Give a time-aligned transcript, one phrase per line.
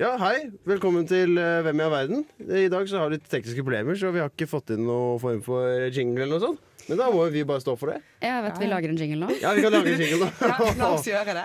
[0.00, 0.46] Ja, hei.
[0.64, 2.22] Velkommen til eh, Hvem i all verden.
[2.40, 5.20] I dag så har vi litt tekniske problemer, så vi har ikke fått inn noen
[5.20, 6.62] form for jingle eller noe sånt.
[6.88, 7.98] Men da må vi bare stå for det.
[8.24, 9.36] Jeg vet vi lager en jingle nå.
[9.42, 10.30] Ja, vi kan lage en jingle nå.
[10.48, 11.44] Ja, la oss gjøre det.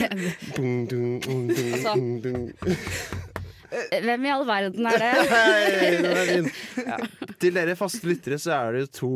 [0.56, 3.29] Dung, dung, Altså.
[3.70, 5.10] Hvem i all verden er det?
[5.30, 6.48] Hei, den er fin.
[7.40, 9.10] Til dere faste lyttere så er det to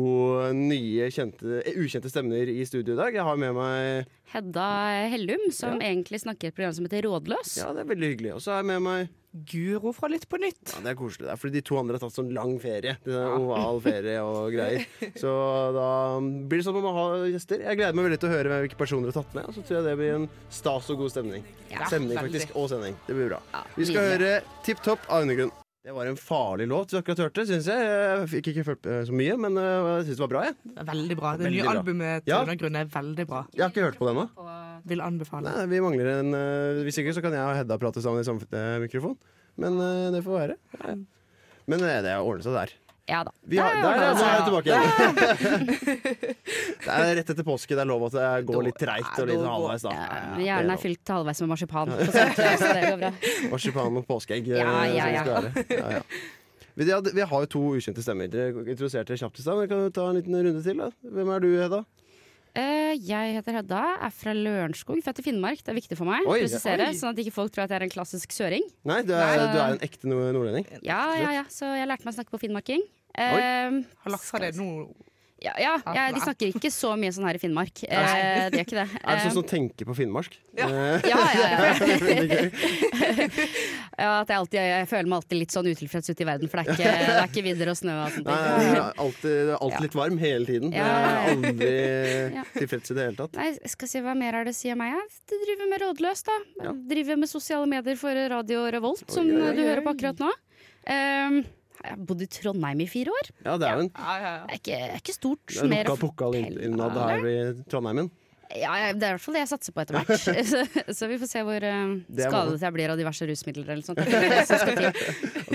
[0.55, 3.17] nye kjente, eh, ukjente stemmer i studio i dag.
[3.19, 4.69] Jeg har med meg Hedda
[5.11, 7.57] Hellum, som egentlig snakker i et program som heter Rådløs.
[7.61, 8.33] Ja, det er veldig hyggelig.
[8.37, 10.71] Og så har jeg med meg Guro fra Litt på nytt.
[10.71, 11.25] Ja, Det er koselig.
[11.27, 12.95] Det er fordi de to andre har tatt sånn lang ferie.
[13.03, 14.85] Det Oval ferie og greier.
[15.21, 15.33] Så
[15.75, 15.89] da
[16.21, 17.65] blir det sånn at man ha gjester.
[17.67, 19.51] Jeg gleder meg veldig til å høre hvilke personer du har tatt med.
[19.57, 21.43] Så tror jeg det blir en stas og god stemning.
[21.73, 22.95] Ja, stemning faktisk, og sending.
[23.09, 23.43] Det blir bra.
[23.75, 25.51] Vi skal høre Tipp Topp av Undergrunn.
[25.85, 27.81] Det var en farlig låt du akkurat hørte, syns jeg.
[27.85, 30.41] Jeg fikk ikke følt så mye, men øh, jeg syns det var bra.
[30.47, 30.55] Jeg.
[30.65, 31.33] Det Veldig bra.
[31.37, 31.73] Det Veldig nye bra.
[31.77, 32.39] albumet til Ja.
[32.41, 33.41] Undergrunn er veldig bra.
[33.53, 34.25] jeg har ikke hørt på det ennå.
[34.89, 35.51] Vil anbefale.
[35.53, 38.25] Nei, Vi mangler en uh, Hvis ikke så kan jeg og Hedda prate sammen i
[38.25, 39.13] samme mikrofon.
[39.61, 40.57] Men uh, det får være.
[40.81, 40.95] Ja.
[41.69, 42.73] Men uh, det ordner seg der.
[43.07, 43.31] Ja da.
[43.41, 45.67] Vi har, der, der, nå er jeg tilbake igjen.
[46.85, 47.75] det er rett etter påske.
[47.77, 49.85] Det er lov at det går litt treigt og litt halvveis.
[49.85, 50.07] da Ja,
[50.41, 51.93] Hjernen er fylt til halvveis med marsipan.
[52.15, 53.11] så det går bra.
[53.51, 54.49] Marsipan og påskeegg.
[54.55, 55.37] Ja, eh, ja, ja.
[55.69, 56.01] Ja, ja.
[56.75, 58.27] Vi, vi har jo to ukjente stemmer.
[58.31, 59.59] Dere introduserte dere kjapt i stad.
[59.59, 60.81] men Vi kan ta en liten runde til.
[60.81, 60.89] Da.
[61.05, 61.83] Hvem er du, Hedda?
[62.55, 65.59] Eh, jeg heter Hedda, er fra Lørenskog, født i Finnmark.
[65.59, 66.95] Det er viktig for meg Oi, presisere, oi.
[66.95, 68.63] sånn at ikke folk tror at jeg er en klassisk søring.
[68.87, 69.49] Nei, du er, Nei.
[69.51, 70.65] du er en ekte nord- nordlending.
[70.81, 72.81] Ja, ja, ja, Så jeg lærte meg å snakke på finnmarking.
[73.17, 74.87] Eh, Har lagt fra deg nå.
[75.45, 77.83] Ja, ja, ja, de snakker ikke så mye sånn her i Finnmark.
[77.85, 78.87] Eh, de gjør ikke det.
[78.97, 80.35] Er det Eh, sånn som tenker på finnmark?
[80.55, 80.69] Ja.
[80.71, 82.49] Eh, ja, ja, ja.
[83.95, 86.59] Ja, at jeg, alltid, jeg føler meg alltid litt sånn utilfreds ute i verden, for
[86.59, 88.27] det er ikke, det er ikke vidder og snø og sånt.
[88.27, 90.73] Nei, jeg alltid, alltid litt varm hele tiden.
[90.75, 90.89] Ja.
[91.31, 91.69] Aldri
[92.35, 92.43] Ja.
[92.57, 93.39] tilfreds i det hele tatt.
[93.39, 94.97] Nei, jeg skal si hva mer er det å si om meg?
[94.99, 96.35] Jeg driver med Rådløs, da.
[96.65, 96.73] Ja.
[96.91, 100.25] Driver med sosiale medier for Radio Revolt, som Oi, oi, oi, du hører på akkurat
[100.25, 100.33] nå.
[100.85, 101.39] Um,
[101.85, 103.31] jeg har bodd i Trondheim i fire år.
[103.45, 105.55] Ja, det er jo en Ja, ja, Det er ikke, er ikke stort.
[105.71, 107.35] mer pokal innad her i
[107.71, 108.11] Trondheimen.
[108.59, 110.45] Ja, det er i hvert fall det jeg satser på etter hvert.
[110.49, 110.63] så,
[110.99, 113.99] så vi får se hvor uh, er skadet jeg blir av diverse rusmidler eller sånt.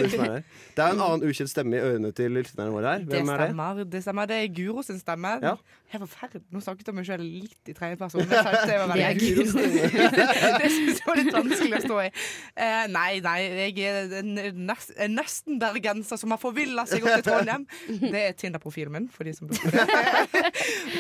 [0.01, 0.43] Det er er
[0.81, 3.05] er en annen ukjent stemme i ørene til lytterne våre her.
[3.05, 3.49] Det stemmer, er det?
[3.51, 3.85] stemmer.
[3.93, 4.29] Det stemmer.
[4.31, 5.33] Det er Guro sin stemme.
[5.43, 5.55] Ja.
[5.93, 6.43] er forferdelig.
[6.55, 8.23] Nå snakket jeg om meg selv litt i tredje person.
[8.23, 11.99] men jeg tenkte Det, Det er veldig- det syns jeg var litt vanskelig å stå
[12.05, 12.09] i.
[12.55, 17.67] Uh, nei, nei, jeg er nest, nesten bergenser som har forvilla seg opp til Trondheim.
[18.01, 20.55] Det er Tinder-profilen min, for de som lurer på det.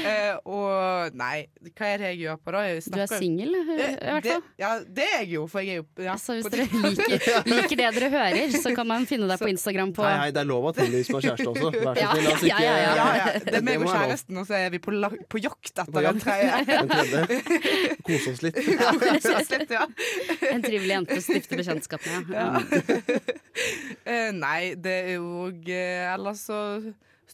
[0.06, 2.60] eh, og nei, hva er det jeg gjør på da?
[2.68, 4.42] Jeg Du er singel, i hvert fall.
[4.62, 7.16] ja, det er jeg jo, for jeg er jo ja, Så hvis dere liker,
[7.52, 10.42] liker det dere hører, så kan man finne deg på Instagram på Nei, nei, det
[10.44, 11.70] er lov å Tilly som har kjæreste også.
[11.76, 13.26] Vær så Ja, snill, la oss ja, ikke ja, ja.
[13.50, 16.08] Det er meg og kjæresten, og så er vi på, la- på jakt På etter
[16.08, 16.24] jakt.
[16.70, 17.40] Den tredje.
[18.06, 18.60] Kose oss litt.
[18.60, 19.84] Kose oss litt, ja.
[20.50, 22.34] en trivelig jente å stifte bekjentskap med.
[22.34, 22.48] Ja.
[24.04, 26.58] Eh, nei, det er jo eh, Ellers så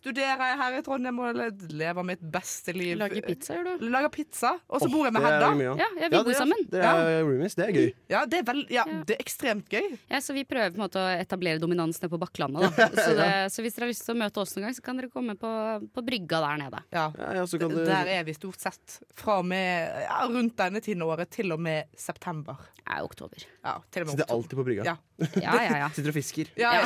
[0.06, 1.40] studerer jeg her i Trondheim og
[1.74, 2.94] lever mitt beste liv.
[3.00, 3.86] Lager pizza, gjør du?
[3.90, 5.48] Lager pizza, og så oh, bor jeg med det Hedda.
[5.66, 6.62] Ja, ja, vi bor det er- sammen.
[6.70, 7.56] Det er roomies.
[7.58, 7.88] Det er gøy.
[8.12, 9.00] Ja, det er, vel, ja, Ja.
[9.08, 9.98] det er ekstremt gøy.
[10.10, 12.70] Ja, så vi prøver på en måte å etablere dominans nede på Bakklandet.
[12.76, 12.88] Da.
[13.06, 14.96] Så, det, så hvis dere har lyst til å møte oss noen gang, så kan
[15.00, 15.50] dere komme på,
[15.94, 16.78] på brygga der nede.
[16.94, 17.06] Ja.
[17.18, 20.56] Ja, ja, så kan du Der er vi stort sett fra og med ja, rundt
[20.58, 22.56] denne tiden av året til og med september.
[22.86, 23.42] Ja, oktober.
[23.64, 24.82] Ja, til og med Sitter er alltid på brygga.
[24.86, 24.96] Ja.
[25.42, 25.88] Ja, ja, ja.
[25.96, 26.46] Sitter og fisker.
[26.60, 26.84] Ja, ja.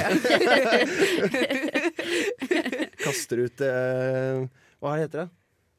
[3.11, 4.49] Kaster ut eh,
[4.81, 5.29] Hva heter det?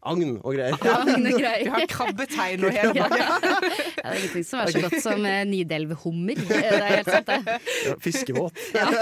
[0.02, 0.74] Agn og greier.
[0.90, 1.68] Agn Vi greier.
[1.70, 3.18] har krabbetegn og hele pakka.
[3.22, 6.40] Ja, det er ingenting som er så godt som eh, Nidelvhummer.
[6.50, 7.58] Det er helt sant, det.
[7.86, 8.58] Ja, fiskebåt.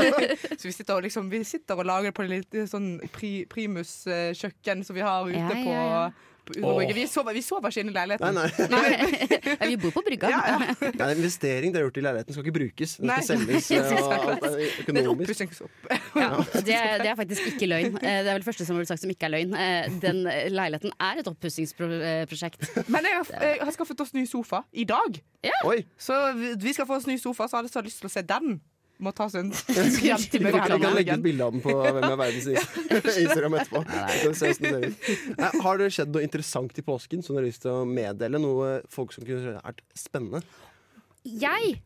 [0.60, 4.34] Så vi sitter og, liksom, vi sitter og lager på litt sånn pri, primus eh,
[4.36, 6.94] kjøkken som vi har ute Ja, ja, på, Underbrygge.
[6.98, 8.36] Vi sover, vi sover ikke inne i Nei, leiligheten.
[8.74, 9.56] nei.
[9.60, 10.30] Ja, vi bor på brygga.
[10.34, 10.74] Ja, ja.
[10.80, 12.34] Det er en investering dere har gjort i leiligheten.
[12.36, 12.96] Skal ikke brukes.
[12.98, 13.20] Den Nei.
[13.22, 13.70] skal selges.
[13.76, 15.30] eh, og alt er Det er økonomisk.
[15.30, 15.72] oppussingsopp.
[16.66, 17.96] Det, er- det er faktisk ikke løgn.
[18.02, 19.54] Eh, Det er vel det første som har blitt sagt som ikke er løgn.
[19.54, 22.68] Eh, Den leiligheten er et oppussingsprosjekt.
[22.90, 25.22] Men jeg har, jeg har skaffet oss ny sofa i dag.
[25.66, 25.84] Oi!
[25.98, 28.14] Så vi- vi skal få oss ny sofa, så hadde jeg så lyst til å
[28.14, 28.60] se den.
[29.00, 29.52] Må tas en
[30.04, 33.84] hjem til Vi kan, legge ut bilde av den på Hvem er verdens Instagram etterpå.
[33.88, 38.42] Nei, Har det skjedd noe interessant i påsken som dere har lyst til å meddele?
[38.44, 40.44] Noe folk som kunne vært spennende?
[41.24, 41.78] Jeg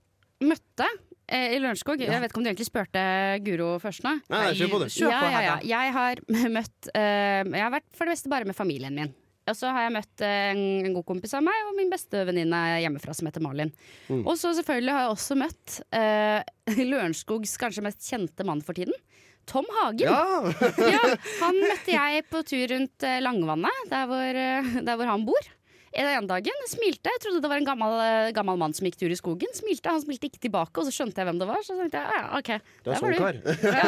[0.44, 0.88] møtte
[1.30, 3.04] eh, i Lørenskog Jeg vet ikke om du egentlig spurte
[3.46, 4.18] Guro først nå?
[4.34, 4.92] Nei, nei, kjør på, det.
[4.98, 5.58] Kjør ja, på, ja, ja.
[5.58, 5.70] Hedda.
[5.74, 6.24] Jeg har
[6.58, 9.14] møtt eh, Jeg har vært for det meste bare med familien min.
[9.50, 12.60] Og så har jeg møtt en, en god kompis av meg og min beste venninne
[12.84, 13.74] hjemmefra som heter Malin.
[14.08, 14.22] Mm.
[14.24, 18.96] Og så selvfølgelig har jeg også møtt eh, Lørenskogs kanskje mest kjente mann for tiden.
[19.50, 20.08] Tom Hagen.
[20.08, 20.54] Ja!
[20.94, 21.02] Ja,
[21.42, 25.52] han møtte jeg på tur rundt eh, Langvannet, der hvor, eh, der hvor han bor.
[25.94, 27.12] En dagen smilte.
[27.14, 27.94] Jeg trodde det var en gammel,
[28.34, 29.52] gammel mann som gikk tur i skogen.
[29.54, 31.60] Smilte, Han smilte ikke tilbake, og så skjønte jeg hvem det var.
[31.66, 33.40] Så tenkte jeg ja, ok, det er der var sånn kar.
[33.78, 33.86] Ja,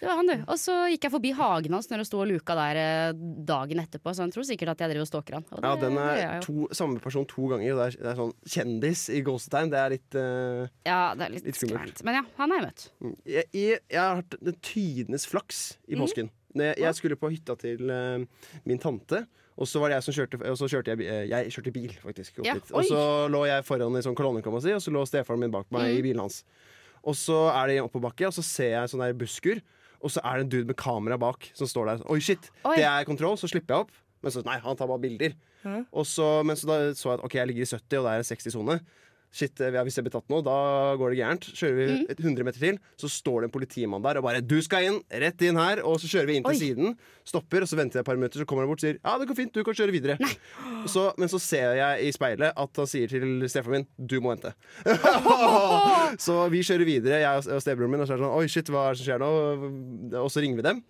[0.00, 0.34] det var han, du.
[0.50, 3.12] Og så gikk jeg forbi hagen hans når jeg sto og luka der eh,
[3.48, 5.46] dagen etterpå, så han tror sikkert at jeg driver og stalker han.
[5.54, 9.06] Og Ja, den er to, samme person to ganger, det er, det er sånn kjendis
[9.14, 9.72] i gåsetegn.
[9.74, 12.02] Det er litt uh, Ja, det er litt, Litt skummelt.
[12.08, 12.88] Men ja, han har jeg møtt.
[13.28, 16.32] jeg, jeg, jeg har hatt den tidenes flaks i påsken.
[16.56, 18.24] Når Jeg, jeg skulle på hytta til uh,
[18.66, 19.22] min tante,
[19.58, 21.94] og så var det jeg som kjørte Og så kjørte jeg, eh, jeg kjørte bil,
[22.02, 22.40] faktisk.
[22.46, 22.54] Ja.
[22.70, 23.00] Og så
[23.32, 25.66] lå jeg foran i sånn kolonne, kan man si, og så lå stefaren min bak
[25.74, 26.44] meg i bilen hans.
[27.02, 29.62] Og så er det oppoverbakke, og så ser jeg sånn der busker,
[29.98, 32.04] og så er det en dude med kamera bak som står der.
[32.12, 32.50] Oi, shit!
[32.62, 32.76] Oi.
[32.78, 33.96] Det er kontroll, så slipper jeg opp.
[34.22, 35.34] Men så nei, han tar bare bilder.
[35.90, 38.14] Og så, men så da så jeg at ok, jeg ligger i 70, og det
[38.14, 38.78] er 60-sone.
[39.30, 41.44] Shit, eh, Hvis jeg blir tatt nå, da går det gærent.
[41.52, 42.06] Kjører vi Mm.
[42.10, 45.02] et 100 meter til, så står det en politimann der og bare 'Du skal inn!
[45.12, 46.58] Rett inn her!' Og så kjører vi inn til Oi.
[46.58, 48.98] siden, stopper, og så venter jeg et par minutter, så kommer han bort og sier
[49.04, 50.18] 'Ja, det går fint, du kan kjøre videre'.
[50.88, 54.34] Så, men så ser jeg i speilet at han sier til stefaren min 'Du må
[54.34, 54.54] vente'.
[56.18, 58.46] så vi kjører videre, jeg og- og stebroren min, og så er det sånn 'Oi,
[58.48, 60.82] shit, hva er det som skjer nå?' Og så ringer vi dem.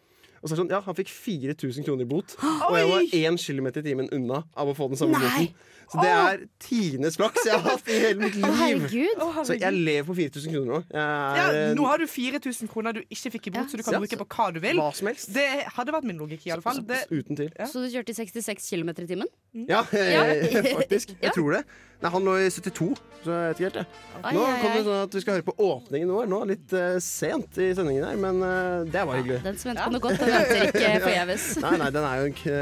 [0.43, 2.37] Og så er det sånn, ja, Han fikk 4000 kroner i bot,
[2.69, 5.49] og jeg var én kilometer i timen unna av å få den samme Nei.
[5.49, 5.75] boten.
[5.89, 8.45] Så det er tidenes flaks jeg har hatt i hele mitt liv.
[8.45, 9.23] herregud.
[9.49, 10.81] Så jeg lever på 4000 kroner nå.
[10.93, 13.71] Jeg ja, er, nå har du 4000 kroner du ikke fikk i bot, Ja.
[13.73, 14.77] så du kan Ja, bruke på hva du vil.
[14.77, 15.33] hva som helst.
[15.33, 15.47] Det
[15.79, 16.83] hadde vært min logikk, i alle fall.
[16.85, 17.49] Det, Uten til.
[17.57, 17.65] Ja.
[17.73, 19.33] Så du kjørte i 66 km i timen?
[19.65, 20.27] Ja, Ja.
[20.83, 21.17] faktisk.
[21.25, 21.65] Jeg tror det.
[21.99, 22.89] Nei, han lå i 72,
[23.25, 23.79] så jeg vet ikke helt.
[23.79, 24.35] jeg.
[24.37, 27.59] Nå kom det sånn at vi skal høre på åpningen vår nå, litt eh, sent
[27.59, 29.41] i sendingen her, men eh, det var hyggelig.
[29.49, 31.49] Den som venter på noe godt, den venter ikke forgjeves.
[31.65, 32.55] Nei, nei, den er jo en k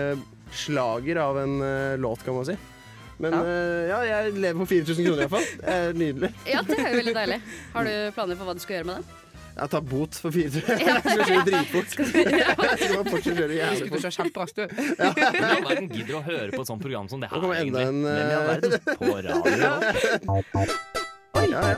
[0.56, 2.56] slager av en eh, låt, kan man si.
[3.18, 3.42] Men Ja.
[3.48, 5.46] eh, ja, jeg lever på 4000 kroner iallfall.
[5.60, 6.32] Det er nydelig.
[6.48, 7.38] Ja, det er jo veldig deilig.
[7.76, 9.14] Har du planer for hva du skal gjøre med den?
[9.56, 10.66] Jeg tar bot for 4000.
[10.86, 11.94] Jeg skal kjøre dritfort.
[11.96, 12.02] Jeg
[12.76, 14.02] skal bare fortsette å kjøre jævlig skulle fort.
[14.04, 14.64] kjøre kjemperaskt, du.
[14.76, 17.42] Hvem i all verden gidder å høre på et sånt program som det her, Nå
[17.46, 18.14] kommer enda en, eh?
[19.00, 19.34] På radio?
[19.56, 19.72] Ja,
[21.46, 21.74] ja.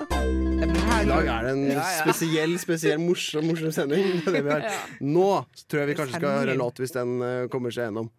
[0.89, 2.03] Her- I dag er det en Ja, ja.
[2.03, 4.21] spesiell, spesiell morsom, morsom sending.
[4.27, 4.67] Det vi har.
[5.05, 5.29] Nå
[5.71, 8.11] tror jeg vi kanskje skal høre en låt hvis den eh, kommer seg gjennom.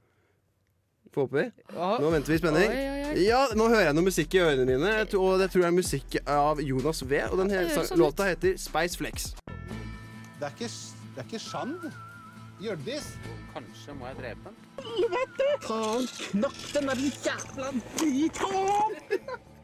[1.16, 1.46] Får håpe vi.
[1.76, 2.70] Nå venter vi i spenning.
[2.70, 3.22] oi, oi.
[3.26, 6.20] Ja, nå hører jeg noe musikk i ørene dine, og det tror jeg er musikk
[6.30, 7.24] av Jonas V.
[7.32, 9.32] Og den Det sånn låta heter Spice Flex.
[10.40, 10.70] Det er ikke,
[11.16, 11.92] det er ikke Sjand.
[12.60, 13.08] Hjørdis.
[13.54, 14.56] Kanskje må jeg drepe den?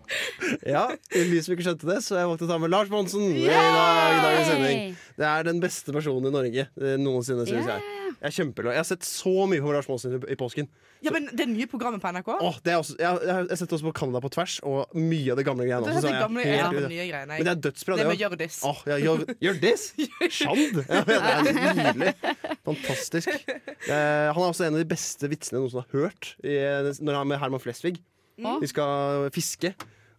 [0.75, 3.45] Ja, de som ikke skjønte det, så jeg valgte å ta med Lars Monsen i
[3.47, 4.95] dag, i dagens sending.
[5.15, 7.77] Det er den beste personen i Norge eh, noensinne, synes yeah.
[7.77, 8.01] jeg.
[8.25, 8.33] Jeg.
[8.55, 10.69] Jeg har sett så mye på Lars Monsen i, i påsken.
[11.05, 12.29] Ja, men Det nye programmet på NRK?
[12.41, 15.33] Åh, det er også, jeg, jeg har sett også på Canada på tvers, og mye
[15.33, 15.99] av det gamle greiene det også.
[15.99, 16.89] er så de er gamle, helt ja, det.
[16.93, 17.35] nye greiene.
[17.35, 18.23] Men det er dødsbra, det det med òg.
[18.23, 18.57] Hjørdis.
[18.65, 19.25] Åh, ja, gjør!
[20.39, 20.81] Sjand!
[20.87, 22.15] Ja, det er nydelig.
[22.65, 23.29] Fantastisk.
[23.29, 26.33] Eh, han er også en av de beste vitsene jeg som har hørt.
[26.41, 26.57] I,
[26.97, 27.99] når han er med Herman Flesvig.
[28.41, 28.57] Å.
[28.61, 29.73] De skal fiske.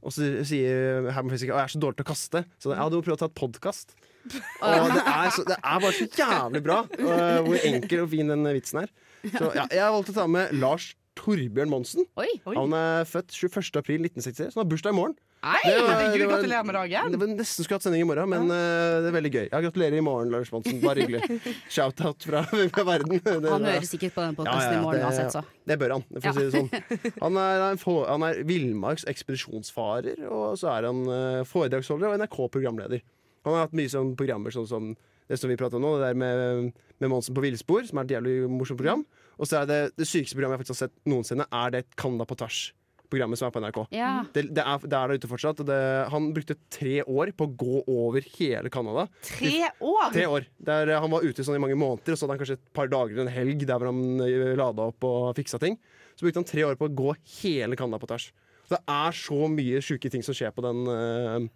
[0.06, 2.44] Og så sier Herman Fisker at jeg er så dårlig til å kaste.
[2.62, 3.96] Så ja, du må prøve å ta et podkast.
[4.26, 8.30] Og det er, så, det er bare så jævlig bra eh, hvor enkel og fin
[8.32, 8.92] den vitsen er.
[9.26, 12.04] Så ja, jeg valgte å ta med Lars Torbjørn Monsen.
[12.20, 12.28] Oi.
[12.46, 12.54] Oi.
[12.56, 13.78] Han er født 21.
[13.80, 15.16] april 1963, så han har bursdag i morgen.
[15.46, 15.58] Nei!
[15.62, 17.10] Det var- Herregud, det var- gratulerer med dagen.
[17.12, 19.44] Det var nesten skulle hatt sending i morgen, men eh, det er veldig gøy.
[19.52, 20.80] Ja, gratulerer i morgen, Lars Monsen.
[20.82, 21.22] Bare hyggelig.
[21.76, 22.42] Shout-out fra,
[22.74, 23.20] fra verden.
[23.22, 25.44] Det Han hører sikkert på den Ja, podkasten ja, i morgen uansett, så.
[25.66, 26.70] Det bør han, for å si det sånn.
[27.24, 33.04] Han er, han er villmarks ekspedisjonsfarer, og så er han eh, foredragsholder og NRK-programleder.
[33.46, 34.96] Han har hatt mye sånn programmer sånn som
[35.28, 38.06] det som vi prater om nå, det der med, med Monsen på villspor, som er
[38.06, 39.02] et jævlig morsomt program.
[39.36, 42.26] Og så er det det sykeste programmet jeg faktisk har sett noensinne, er det Canada
[42.28, 43.80] på tvers-programmet som er på NRK.
[43.96, 44.12] Ja.
[44.32, 45.60] Det, det, er, det er der ute fortsatt.
[45.68, 45.80] Det,
[46.12, 49.06] han brukte tre år på å gå over hele Canada.
[49.28, 50.08] Tre år!
[50.14, 50.48] Tre år.
[50.70, 52.72] Der eh, han var ute sånn i mange måneder, og så hadde han kanskje et
[52.76, 55.78] par dager en helg der hvor han eh, lada opp og fiksa ting.
[56.16, 57.12] Så brukte han tre år på å gå
[57.42, 58.30] hele Canada på tvers.
[58.66, 61.50] Så det er så mye sjuke ting som skjer på den eh,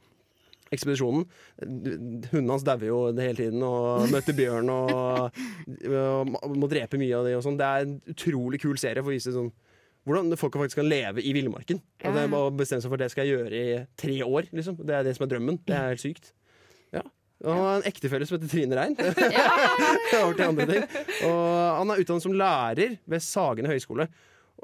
[0.75, 1.25] ekspedisjonen.
[1.65, 5.41] Hundene hans dauer jo hele tiden og møter bjørn og,
[5.91, 7.59] og må drepe mye av det og sånn.
[7.61, 9.51] Det er en utrolig kul serie for å vise sånn
[10.09, 11.81] hvordan folk faktisk kan leve i villmarken.
[12.09, 14.49] Å bestemme seg for det skal jeg gjøre i tre år.
[14.57, 14.79] Liksom.
[14.81, 15.61] Det er det som er drømmen.
[15.67, 16.33] Det er helt sykt.
[16.95, 17.05] Ja.
[17.45, 18.97] Og han har en ektefelle som heter Trine Rein.
[20.23, 20.89] Over til andre ting.
[21.29, 21.45] Og
[21.81, 24.09] han er utdannet som lærer ved Sagene høgskole.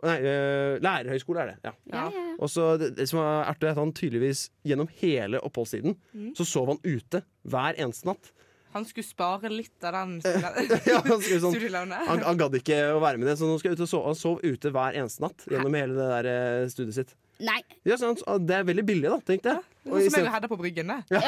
[0.05, 1.59] Nei, uh, lærerhøyskole er det.
[1.65, 2.25] ja Ja, ja, ja.
[2.39, 5.97] og så det, det som er artig, er at han tydeligvis gjennom hele oppholdstiden
[6.37, 8.33] så sov han ute hver eneste natt.
[8.77, 10.19] Han skulle spare litt av den
[10.91, 13.73] Ja, han, skulle sånn, han, han gadd ikke å være med det, så nå skal
[13.73, 14.11] jeg ut og sove.
[14.11, 17.15] han sov ute hver eneste natt gjennom hele det der eh, studiet sitt.
[17.45, 17.59] Nei.
[17.85, 18.23] Ja, sant?
[18.27, 19.65] Ah, Det er veldig billig, da, tenkte jeg.
[19.87, 20.89] Og Noe som jeg hadde på bryggen.
[20.89, 21.21] det.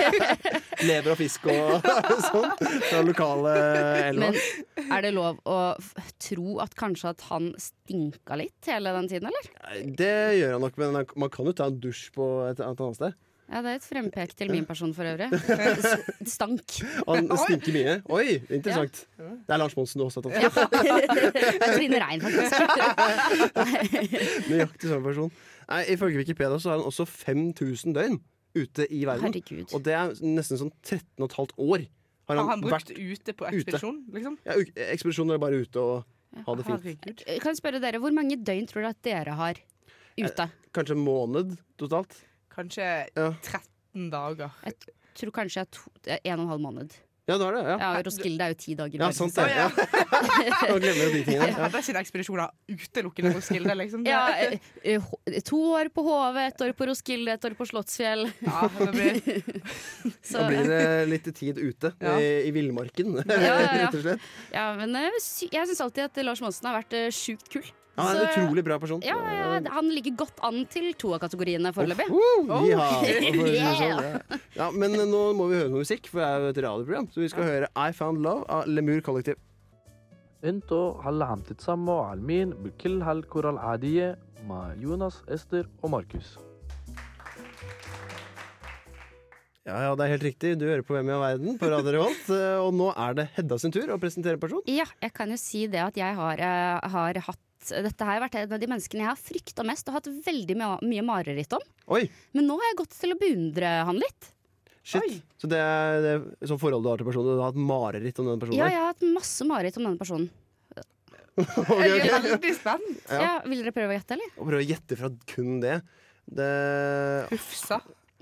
[0.88, 1.84] lever og fisk og
[2.30, 2.48] sånn.
[2.88, 3.52] Fra lokale
[4.08, 4.30] elva.
[4.32, 5.58] Men er det lov å
[6.22, 9.50] tro at kanskje at han stinka litt hele den tiden, eller?
[10.00, 12.98] Det gjør han nok, men man kan jo ta en dusj på et, et annet
[12.98, 13.18] sted.
[13.50, 15.26] Ja, det er et frempek til min person for øvrig.
[16.20, 16.76] Det Stank.
[17.08, 17.94] Han stinker mye.
[18.14, 19.00] Oi, interessant.
[19.18, 20.38] Det er Lars Monsen du også har tatt.
[20.38, 20.50] Ja.
[21.74, 22.54] Trine Rein, faktisk.
[24.52, 25.32] Nøyaktig samme person.
[25.70, 28.20] Nei, Ifølge Wikipedia så har han også 5000 døgn
[28.54, 29.26] ute i verden.
[29.26, 29.74] Herregud.
[29.74, 31.88] Og det er nesten sånn 13 15 år.
[32.30, 34.38] Har han brukt ute på ekspedisjon, liksom?
[34.46, 34.54] ja,
[34.92, 36.84] ekspedisjon er bare ute og ha det fint.
[36.86, 37.24] Herregud.
[37.42, 39.58] Kan jeg spørre dere, Hvor mange døgn tror dere at dere har
[40.20, 40.50] ute?
[40.70, 42.14] Kanskje en måned totalt.
[42.54, 43.30] Kanskje Ja.
[43.42, 44.50] 13 dager.
[44.64, 44.74] Jeg
[45.14, 46.90] tror kanskje jeg er to, eh, en og en halv måned.
[47.28, 47.62] Ja, det er det.
[47.62, 48.94] Ja, Ja, Roskilde er jo ti dager.
[48.98, 49.50] ja verden, sant det.
[49.54, 49.68] Ja.
[49.70, 50.66] Ja.
[50.72, 51.46] Nå glemmer jeg de tingene.
[51.46, 51.46] Ja.
[51.46, 51.68] Ja.
[51.68, 54.06] hadde sine ekspedisjoner utelukkende Roskilde, Skilde, liksom.
[54.08, 58.24] Ja, eh, eh, to år på HV, ett år på Roskilde, ett år på Slottsfjell.
[58.42, 59.20] Ja, det blir
[60.26, 62.16] Så, Da blir det litt tid ute Ja.
[62.18, 63.86] i, i villmarken, Ja, ja, ja.
[63.86, 64.20] rett og slett.
[64.52, 67.62] ja, men eh, sy- jeg syns alltid at Lars Monsen har vært eh, sjukt kul.
[67.97, 68.99] Ja, han er en Så- utrolig bra person.
[69.07, 72.09] Ja, ja, Han ligger godt an til to av kategoriene foreløpig.
[72.11, 72.43] Woo!
[72.67, 72.87] Jiha.
[73.05, 73.79] Yeah.
[73.79, 77.07] sånn, Ja, men nå må vi høre noe musikk, for det er jo et radioprogram.
[77.13, 79.35] Så vi skal høre I Found Love av Lemur Kollektiv.
[80.45, 86.37] انتوا هلا عم تتسمعوا على المين بكل هالكرة العادية مع يونس استر وماركوس
[89.65, 90.51] Ja, ja, det er helt riktig.
[90.61, 92.27] Du hører på Hvem i all verden på Radio Revolt.
[92.29, 94.61] eh, Og nå er det Hedda sin tur å presentere en person.
[94.67, 98.34] Ja, jeg kan jo si det at jeg har, eh, har hatt dette har vært
[98.40, 101.64] en av de menneskene jeg har frykta mest og hatt veldig mye, mye mareritt om.
[101.92, 104.30] Oi, Men nå har jeg gått til å beundre han litt.
[104.82, 105.02] shit.
[105.04, 105.18] Oi.
[105.38, 106.14] Så det er det
[106.48, 107.36] sånn forhold du har til personen?
[107.36, 108.58] Du har hatt mareritt om denne personen?
[108.62, 110.30] Ja, jeg har hatt masse mareritt om denne personen.
[111.40, 112.88] Ok, Jeg er veldig spent.
[113.08, 113.20] Ja.
[113.22, 114.32] Ja, Vil dere prøve å gjette, eller?
[114.34, 115.76] Å prøve å gjette fra kun det.
[116.28, 116.48] Det
[117.30, 117.78] Hufsa.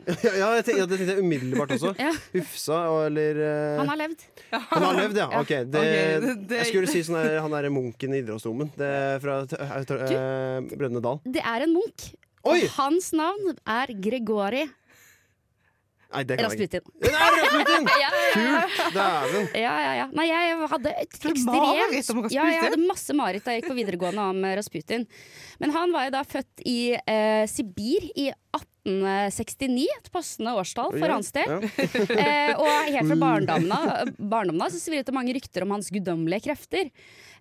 [0.09, 1.93] Ja, det tenkte jeg umiddelbart også.
[2.07, 2.13] Ja.
[2.33, 3.79] Hufsa og eller uh...
[3.83, 4.25] Han har levd.
[4.55, 5.27] Han har levd, ja.
[5.41, 8.71] Ok, det, Ok, det- Jeg skulle si sånn der, han derre munken i Idrettsdomen.
[9.23, 11.21] Fra uh, Brønnøy Dal.
[11.29, 12.09] Det er en munk.
[12.49, 12.61] Oi!
[12.63, 14.65] Og hans navn er Gregori
[16.09, 16.81] Nei, det kan jeg ikke.
[16.81, 17.11] Rasputin.
[17.13, 17.89] Er Rasputin!
[17.99, 18.63] Ja, ja, ja.
[18.65, 18.79] Kult!
[18.95, 19.49] Dæven.
[19.61, 20.07] Ja, ja, ja.
[20.17, 22.33] Nei, jeg hadde et ekstremt Rasputin?
[22.33, 25.05] Ja, jeg hadde masse mareritt da jeg gikk på videregående om eh, Rasputin.
[25.61, 31.13] Men han var jo da født i eh, Sibir i 1869, et passende årstall for
[31.13, 31.57] hans del.
[32.19, 36.89] Eh, og helt fra barndommen av så svirret det mange rykter om hans guddommelige krefter.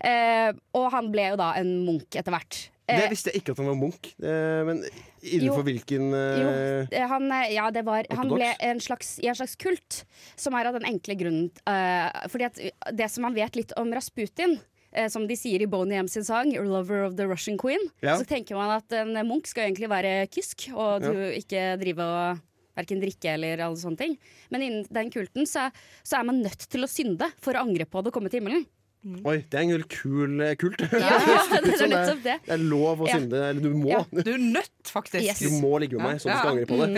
[0.04, 2.68] Eh, og han ble jo da en munk etter hvert.
[2.88, 4.08] Det Eh, visste jeg ikke at han var munk.
[4.24, 4.80] Eh, Men
[5.22, 5.68] innenfor Jo.
[5.68, 6.50] hvilken Jo,
[6.88, 10.06] eh, han, ja, det var, han ble en slags, i en slags kult,
[10.38, 12.60] som er av den enkle grunnen uh, Fordi at
[12.96, 14.60] det som man vet litt om Rasputin
[15.12, 18.16] som de sier i Boney M sin sang 'Lover of the Russian Queen', Ja.
[18.18, 22.40] så tenker man at en munk skal egentlig være kysk og du ikke drive og
[22.78, 24.18] Verken drikke eller alle sånne ting.
[24.54, 25.72] Men innen den kulten så,
[26.06, 28.44] så er man nødt til å synde for å angre på det og komme til
[28.44, 28.68] himmelen.
[29.06, 30.82] Oi, det er en veldig kul eh, kult.
[30.82, 31.18] Ja,
[31.54, 32.36] det er Sånn nettopp det.
[32.44, 33.20] Det er lov å Ja.
[33.20, 33.42] synde.
[33.52, 33.92] Eller du må.
[33.94, 34.02] Ja.
[34.28, 35.24] Du er nødt, faktisk.
[35.24, 35.40] Yes.
[35.40, 36.90] Du må ligge med meg, så du skal angre på det.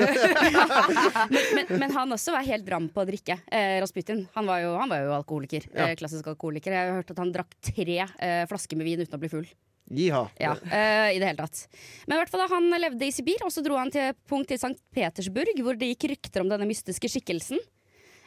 [1.59, 3.37] men, men han også var helt ram på å drikke.
[3.51, 4.23] Eh, Rasputin.
[4.37, 5.67] Han var jo, han var jo alkoholiker.
[5.73, 5.89] Ja.
[5.89, 6.73] Eh, klassisk alkoholiker.
[6.73, 9.49] Jeg har hørt at han drakk tre eh, flasker med vin uten å bli full.
[9.89, 10.21] Jiha.
[10.37, 11.63] Ja, uh, i det hele tatt.
[12.05, 14.51] Men i hvert fall da, han levde i Sibir, og så dro han til punkt
[14.53, 14.75] i St.
[14.93, 17.57] Petersburg, hvor det gikk rykter om denne mystiske skikkelsen.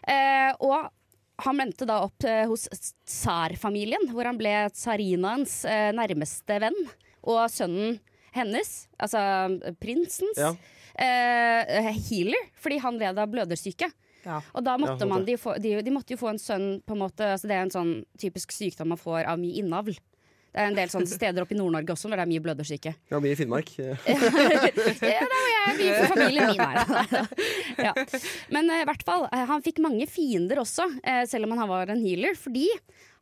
[0.03, 0.91] Uh, og
[1.45, 2.69] han endte da opp eh, hos
[3.07, 6.79] tsarfamilien, hvor han ble tsarinaens eh, nærmeste venn.
[7.23, 7.99] Og sønnen
[8.35, 9.21] hennes, altså
[9.83, 10.55] prinsens, Ja.
[10.99, 13.91] eh, healer, fordi han led av blødersyke.
[14.25, 14.39] Ja.
[14.55, 16.95] Og da måtte Ja, man, de, få, de, de måtte jo få en sønn på
[16.95, 17.89] en måte altså Det er en sånn
[18.23, 19.97] typisk sykdom man får av mye innavl.
[20.53, 22.93] Det er en del sånne steder oppe i Nord-Norge også hvor det er mye blødersyke.
[23.11, 23.73] Ja, mye i Finnmark.
[23.83, 27.29] Eh, ja, det er mye for familien min her.
[27.87, 27.93] ja.
[28.55, 31.71] Men eh, i hvert fall, eh, han fikk mange fiender også, eh, selv om han
[31.71, 32.37] var en healer.
[32.39, 32.69] Fordi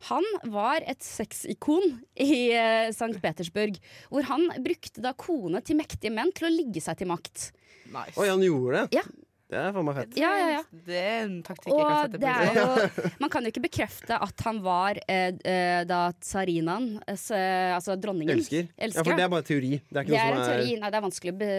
[0.09, 3.17] han var et sexikon i eh, St.
[3.23, 3.77] Petersburg.
[4.09, 7.51] Hvor han brukte da kone til mektige menn til å ligge seg til makt.
[7.91, 8.15] Nice.
[8.17, 9.01] Oi, han gjorde det?
[9.01, 9.05] Ja.
[9.51, 10.13] Det er for meg fett.
[10.19, 10.61] Ja, ja, ja.
[10.87, 13.03] Det er en taktikk jeg kan sette pris på.
[13.03, 17.97] jo Man kan jo ikke bekrefte at han var eh, eh, da tsarinaen, eh, altså
[17.99, 18.39] dronningen.
[18.39, 18.71] Elsker.
[18.79, 19.73] Ja, for det er bare teori.
[19.83, 20.75] Det er ikke Det er noe en som er teori.
[20.79, 21.49] Nei, det er vanskelig å be,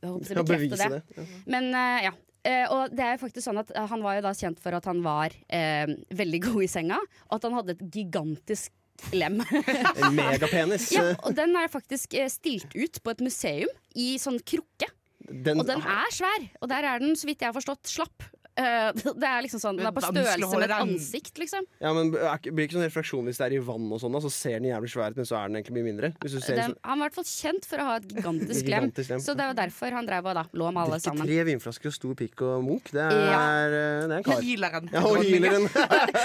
[0.00, 0.88] å Ja, bekrefte det.
[0.96, 1.18] det.
[1.20, 1.26] Ja.
[1.56, 2.14] Men eh, ja.
[2.42, 4.74] Eh, og det er jo faktisk sånn at eh, Han var jo da kjent for
[4.74, 6.96] at han var eh, veldig god i senga,
[7.28, 8.72] og at han hadde et gigantisk
[9.14, 9.38] lem.
[9.52, 10.88] En megapenis.
[10.96, 14.88] ja, og den er faktisk eh, stilt ut på et museum i sånn krukke.
[15.28, 16.46] Den, Og den er svær.
[16.60, 18.24] Og der er den, så vidt jeg har forstått, slapp.
[18.56, 18.90] Eh,
[19.22, 21.66] det er liksom sånn Den er på størrelse med et ansikt, liksom.
[21.82, 24.12] Ja, men Blir ikke sånn refleksjon hvis det er i vann og sånn?
[24.12, 26.10] da, Så ser den jævlig svær ut, men så er den egentlig mye mindre?
[26.22, 28.68] Hvis du ser Den, han var i hvert fall kjent for å ha et gigantisk
[28.72, 28.90] lem.
[29.22, 31.26] Så det var derfor han drev og da lå med alle Drikke sammen.
[31.30, 33.40] tre vinflasker og stor pikk og Munch, det er, Ja.
[33.42, 34.42] eh, det er en kar.
[34.42, 34.90] Healeren.
[34.92, 35.68] Ja, og healeren.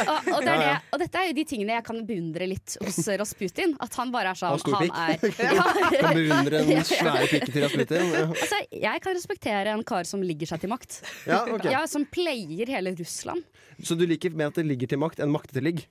[0.07, 0.73] Og, og, det er Ja, ja.
[0.77, 3.73] det, og dette er jo de tingene jeg kan beundre litt hos Rasputin.
[3.83, 5.65] At han bare er sånn Han Han er ja.
[6.01, 8.11] Kan beundre den svære pikken til Rasputin.
[8.27, 10.99] Altså, jeg kan respektere en kar som ligger seg til makt.
[11.27, 11.71] Ja, okay.
[11.73, 13.45] Ja, Som player hele Russland.
[13.85, 15.85] Så du liker mer at det ligger til makt enn makte til ligg?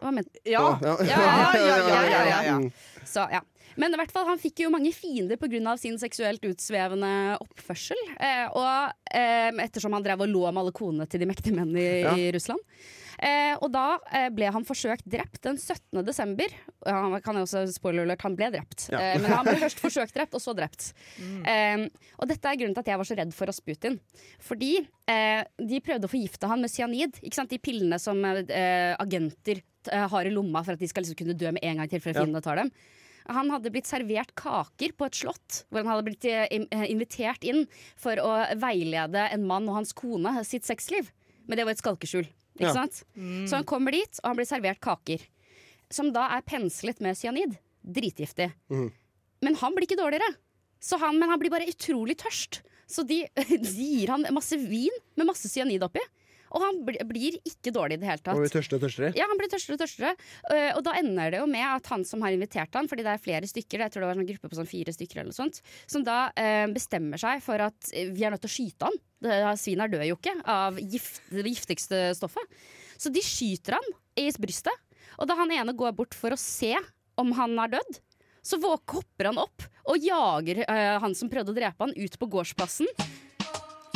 [0.00, 0.78] Hva men Ja.
[0.80, 1.20] Ja, Ja,
[1.52, 3.04] ja, ja, ja, ja, ja.
[3.04, 3.42] Så, ja.
[3.80, 5.74] Men i hvert fall, han fikk jo mange fiender pga.
[5.80, 7.10] sin seksuelt utsvevende
[7.40, 7.96] oppførsel.
[8.20, 11.80] Eh, og eh, ettersom han drev og lå med alle konene til de mektige mennene
[11.80, 12.12] i, Ja.
[12.16, 12.60] i Russland.
[13.20, 16.00] Eh, og da eh, ble han forsøkt drept den 17.
[16.06, 16.48] desember.
[16.88, 18.86] Han kan jo også spoiler alert, han ble drept.
[18.88, 19.00] Ja.
[19.00, 20.86] Eh, men han ble først forsøkt drept, og så drept.
[21.20, 21.84] Eh,
[22.16, 23.98] og dette er grunnen til at jeg var så redd for Rasputin.
[24.40, 24.70] Fordi
[25.12, 27.20] eh, de prøvde å forgifte han med cyanid.
[27.20, 27.52] Ikke sant?
[27.52, 29.60] De pillene som eh, agenter
[29.90, 32.16] har i lomma for at de skal liksom kunne dø med en gang i tilfelle
[32.16, 32.24] Ja.
[32.24, 32.72] fiendene tar dem.
[33.30, 37.44] Han hadde blitt servert kaker på et slott, hvor han hadde blitt eh, eh, invitert
[37.46, 37.64] inn
[38.00, 41.12] for å veilede en mann og hans kone sitt sexliv.
[41.46, 42.26] Men det var et skalkeskjul.
[42.58, 42.72] Ikke Ja.
[42.74, 43.04] sant?
[43.48, 45.22] Så han kommer dit, og han blir servert kaker.
[45.90, 47.56] Som da er penslet med cyanid.
[47.86, 48.50] Dritgiftig.
[48.70, 48.90] Mm.
[49.42, 50.34] Men han blir ikke dårligere.
[50.80, 52.60] Så han, men han blir bare utrolig tørst.
[52.90, 56.02] Så de, de gir han masse vin med masse cyanid oppi.
[56.50, 58.34] Og han bli- blir ikke dårlig i det hele tatt.
[58.34, 59.10] Og blir tørstere og tørstere.
[59.14, 60.12] Ja, han blir tørstere og tørstere.
[60.50, 63.12] Uh, og da ender det jo med at han som har invitert han, fordi det
[63.14, 65.38] er flere stykker, jeg tror det var en gruppe på sånn fire stykker eller noe
[65.38, 68.90] sånt, som da uh, bestemmer seg for at eh, vi er nødt til å skyte
[68.90, 68.98] han.
[69.20, 72.60] Svinet svin dør jo ikke av gift, det giftigste stoffet.
[73.00, 74.74] Så de skyter han i brystet.
[75.20, 76.74] Og da han ene går bort for å se
[77.20, 77.98] om han er dødd,
[78.42, 82.18] så våk- hopper han opp og jager uh, han som prøvde å drepe han, ut
[82.18, 82.88] på gårdsplassen.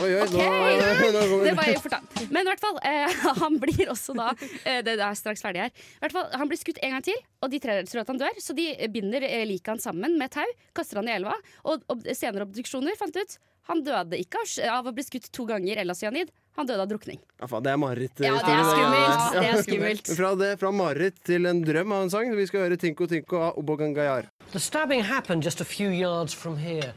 [0.02, 0.34] Oi, oi, okay.
[0.34, 2.20] nå, nå nå, Det var jo fortalt.
[2.34, 5.72] Men i hvert fall, eh, han blir også da eh, Det er straks ferdig her.
[6.02, 8.42] Hvert fall, Han blir skutt en gang til, og de tre tror at han dør.
[8.42, 11.36] Så de binder eh, liket hans sammen med tau, kaster han i elva.
[11.64, 15.46] Og og senere obduksjoner fant ut han døde ikke av, av å bli skutt to
[15.48, 16.32] ganger eller av cyanid.
[16.58, 17.18] Han døde av drukning.
[17.40, 18.20] Ja, faen, det er mareritt.
[18.22, 19.24] Ja, det er skummelt.
[19.32, 20.10] Det er skummelt.
[20.18, 22.30] Fra, det, fra mareritt til en drøm av en sang.
[22.36, 24.28] Vi skal høre Tinko Tinko av Obogangayar.
[24.52, 26.92] The stabbing happened just a few yards from here.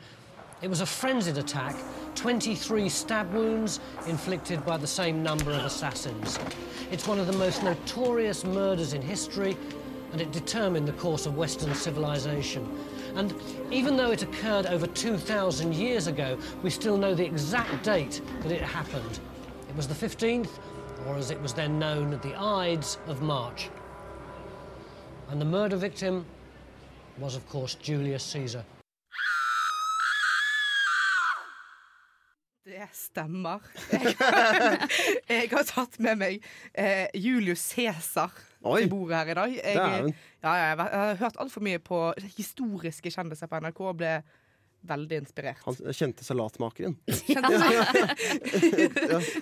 [0.60, 1.76] It was a frenzied attack,
[2.16, 6.40] 23 stab wounds inflicted by the same number of assassins.
[6.92, 9.56] It's one of the most notorious murders in history,
[10.12, 12.67] and it determined the course of Western civilization.
[13.15, 13.36] And
[13.70, 18.52] even though it occurred over 2,000 years ago, we still know the exact date that
[18.52, 19.20] it happened.
[19.70, 20.50] It was the 15th,
[21.06, 23.70] or as it was then known, the Ides of March.
[25.30, 26.26] And the murder victim
[27.20, 28.63] was, of course, Julius Caesar.
[32.67, 33.63] Det stemmer.
[33.93, 34.12] Jeg,
[35.32, 36.43] jeg har tatt med meg
[36.75, 39.53] eh, Julius Cæsar til bordet her i dag.
[39.56, 39.86] Jeg, ja,
[40.43, 44.12] ja, jeg, har hørt altfor mye på historiske kjendiser på NRK og ble
[44.88, 45.63] veldig inspirert.
[45.63, 46.95] Han kjente salatmakeren.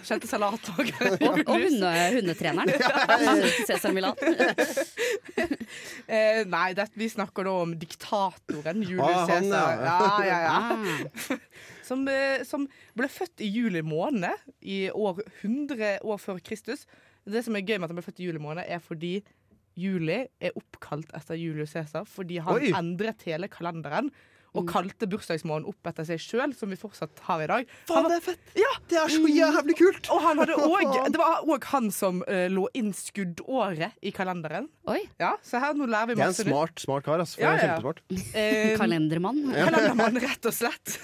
[0.05, 2.69] Kjente salatmakeren Og, og hunde, hundetreneren.
[3.65, 4.15] Cæsar Milan.
[6.07, 9.79] Eh, nei, det, vi snakker da om diktatoren Julius Ah, han, Cæsar.
[9.81, 9.95] ja.
[10.01, 10.57] Ja, ja, ja.
[10.75, 11.39] Ah.
[11.85, 12.63] Som, eh, som
[12.97, 14.33] ble født i juli måned
[14.65, 16.87] i år 100 år før Kristus.
[17.29, 19.19] Det som er gøy med at han ble født i juli måned, er fordi
[19.77, 22.07] juli er oppkalt etter Julius Cæsar.
[22.09, 22.71] Fordi han Oi.
[22.73, 24.09] endret hele kalenderen
[24.55, 24.69] og Mm.
[24.71, 27.67] kalte bursdagsmåneden opp etter seg sjøl, som vi fortsatt har i dag.
[27.89, 28.39] Faen, var- det er fett!
[28.55, 30.09] Ja, Det er så jævlig kult!
[30.11, 34.69] og han hadde også, det var òg han som uh, lå inn skuddåret i kalenderen.
[34.87, 35.01] Oi.
[35.19, 37.19] Ja, Så her nå lærer vi Det er en smart, smart kar.
[37.19, 37.39] Altså.
[37.41, 37.77] Ja, ja.
[38.35, 39.43] Eh, Kalendermann.
[39.53, 40.97] Kalendermann, rett og slett.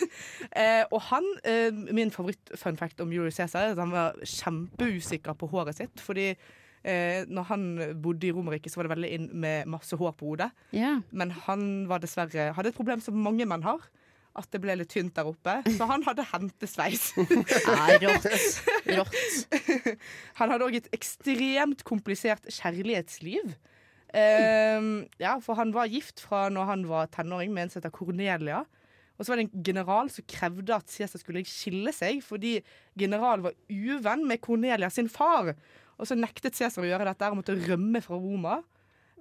[0.55, 5.35] Eh, og han, eh, min favoritt-fun fact om Julius Cæsar er at han var kjempeusikker
[5.37, 5.99] på håret sitt.
[6.03, 6.35] Fordi
[6.83, 7.65] eh, når han
[8.03, 10.51] bodde i Romerike, så var det veldig inn med masse hår på hodet.
[10.75, 10.97] Ja.
[11.11, 13.83] Men han var dessverre, hadde et problem som mange menn har.
[14.31, 15.57] At det ble litt tynt der oppe.
[15.75, 17.09] Så han hadde hentesveis.
[18.05, 18.27] Rått.
[18.87, 19.17] Rått.
[20.39, 23.51] Han hadde òg et ekstremt komplisert kjærlighetsliv.
[24.15, 27.93] Ehm, ja, for han var gift fra når han var tenåring med en som heter
[27.95, 28.63] Cornelia.
[29.17, 32.55] Og så var det en general som krevde at Cæsar skulle skille seg, fordi
[32.97, 35.53] generalen var uvenn med Cornelia sin far.
[36.01, 38.59] Og så nektet Cæsar å gjøre dette og måtte rømme fra Roma.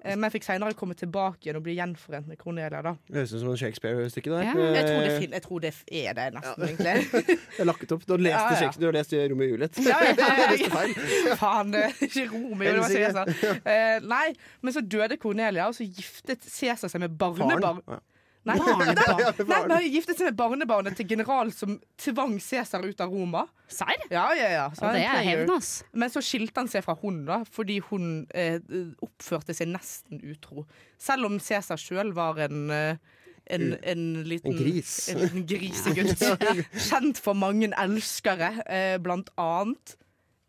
[0.03, 2.81] Eh, Men fikk senere komme tilbake igjen og bli gjenforent med Cornelia.
[2.81, 4.31] da Det høres ut som en Shakespeare-stykke.
[4.33, 4.43] der.
[4.49, 7.39] Ja, Jeg tror det, Eh, jeg tror det er det, nesten, egentlig.
[7.59, 8.07] Jeg lakket opp.
[8.07, 8.57] Du har lest, Ja, ja.
[8.63, 9.77] Shakespeare, du har lest Romeo og Juliet.
[9.85, 11.37] Ja, ja, Det ja.
[11.43, 12.89] Faen, det er ikke Romeo, det var.
[12.89, 13.61] Cæsar.
[13.61, 17.83] Eh, nei, men så døde Cornelia, og så giftet Cæsar seg med barnebarn.
[17.85, 18.01] Faren.
[18.49, 19.49] Nei, Barnebarn?
[19.51, 23.43] Nei, men giftet seg med barnebarnet til general som tvang Cæsar ut av Roma.
[23.69, 24.07] Serr?
[24.09, 24.67] Ja, ja, ja.
[24.73, 25.73] Så Og det er hevn, ass.
[25.93, 28.59] Men så skilte han seg fra hun da, fordi hun eh,
[29.05, 30.65] oppførte seg nesten utro.
[31.01, 33.17] Selv om Cæsar sjøl var en eh,
[33.51, 35.09] en, en liten En gris.
[35.11, 36.23] En liten grisegutt.
[36.89, 39.97] Kjent for mange elskere, eh, blant annet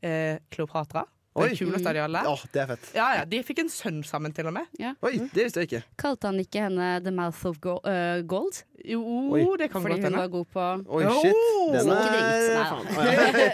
[0.06, 1.06] eh, Kleopatra.
[1.32, 1.46] Oi.
[1.54, 2.02] Det kuleste av de
[2.52, 2.88] det er fett.
[2.94, 4.68] Ja, ja, De fikk en sønn sammen, til og med.
[5.02, 5.80] Oi, det visste jeg ikke.
[6.02, 8.60] Kalte han ikke henne The Mouth of øh, Gold?
[8.84, 9.00] Jo,
[9.32, 9.46] Oi.
[9.62, 10.66] det kan Fordi godt hun var god på
[10.98, 11.34] Oi, shit.
[11.40, 11.72] Oh!
[11.72, 12.12] Den er.
[12.12, 12.86] Nei, faen.
[12.92, 13.06] da.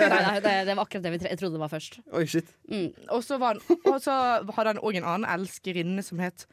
[0.09, 1.99] nei, nei det, det var akkurat det vi tre- trodde det var først.
[2.17, 2.49] Oi, shit.
[2.71, 2.87] Mm.
[3.13, 4.15] Og så var han- og så
[4.57, 6.47] hadde han òg en annen elskerinne som het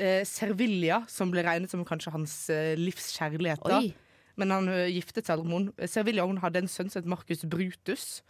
[0.00, 3.60] eh, Servilia, som ble regnet som kanskje hans eh, livs kjærlighet.
[3.68, 3.82] da.
[3.84, 3.92] Oi.
[4.40, 5.88] Men han ø, giftet seg aldri med henne.
[5.92, 8.22] Servilia hun hadde en sønn som het Marcus Brutus.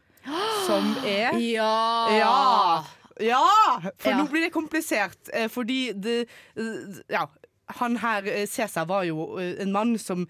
[0.66, 1.74] Som er Ja!
[2.14, 2.84] Ja!
[3.20, 3.44] Ja!
[3.98, 4.16] For Ja.
[4.18, 5.28] nå blir det komplisert.
[5.32, 7.26] eh, Fordi det eh, Ja.
[7.78, 10.26] Han her, eh, Cæsar, var jo en mann som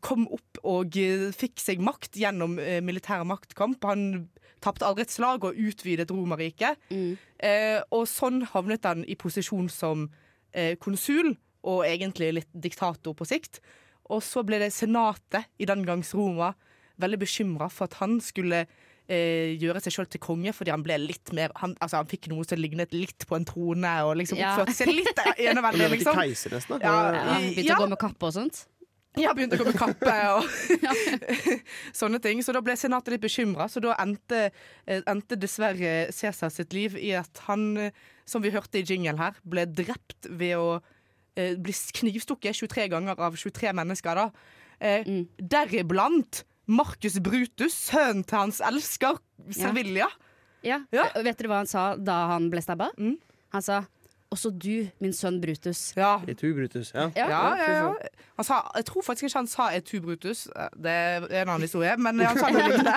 [0.00, 3.82] kom opp og fikk seg makt gjennom militær maktkamp.
[3.84, 4.28] Han
[4.60, 6.76] tapte aldri et slag og utvidet Romerriket.
[6.90, 7.16] Mm.
[7.38, 10.10] Eh, og sånn havnet han i posisjon som
[10.52, 13.60] eh, konsul, og egentlig litt diktator på sikt.
[14.10, 16.54] Og så ble det senatet i den gangs Roma
[16.98, 18.66] veldig bekymra for at han skulle
[19.10, 22.28] eh, gjøre seg sjøl til konge, fordi han ble litt mer Han, altså, han fikk
[22.30, 24.54] noe som lignet litt på en trone, og liksom Ja.
[24.54, 26.14] oppførte seg litt Han eneveldig, liksom.
[26.14, 26.78] keiser, nesten.
[26.78, 26.84] da.
[26.86, 27.74] Ja, Ja, Begynte Ja.
[27.80, 28.66] å gå med kappe og sånt?
[29.18, 30.44] Ja, begynte å gå med kappe og
[32.00, 32.42] sånne ting.
[32.46, 33.66] Så da ble senatet litt bekymra.
[33.68, 34.50] Så da endte,
[34.86, 37.90] eh, endte dessverre Cæsar sitt liv i at han, eh,
[38.24, 40.80] som vi hørte i jingle her, ble drept ved å
[41.36, 44.14] eh, bli knivstukket 23 ganger av 23 mennesker.
[44.14, 44.30] da.
[44.80, 45.28] Eh, Mm.
[45.38, 49.18] Deriblant Marcus Brutus, sønnen til hans elsker
[49.50, 50.06] Servilia.
[50.62, 50.82] Ja.
[50.94, 51.08] Ja.
[51.24, 52.90] Vet dere hva han sa da han ble stabba?
[53.00, 53.16] Mm.
[53.56, 53.80] Han sa
[54.30, 55.92] 'også du, min sønn Brutus'.
[55.96, 56.20] Ja.
[56.28, 56.92] Etu Brutus.
[56.94, 57.08] Ja.
[57.16, 57.28] Ja.
[57.28, 57.94] Ja, ja, ja.
[58.38, 60.46] Han sa, jeg tror faktisk ikke han sa Etu Brutus.
[60.56, 62.94] Eh, Det er en annen historie, men han sa noe lignende.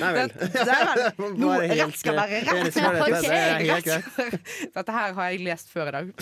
[0.00, 0.28] Nei vel.
[0.36, 2.68] Det, det er vel Nå, rett skal være rett.
[2.68, 3.88] rett være rett.
[3.88, 4.38] Det er
[4.76, 6.12] Dette her har jeg lest før i dag.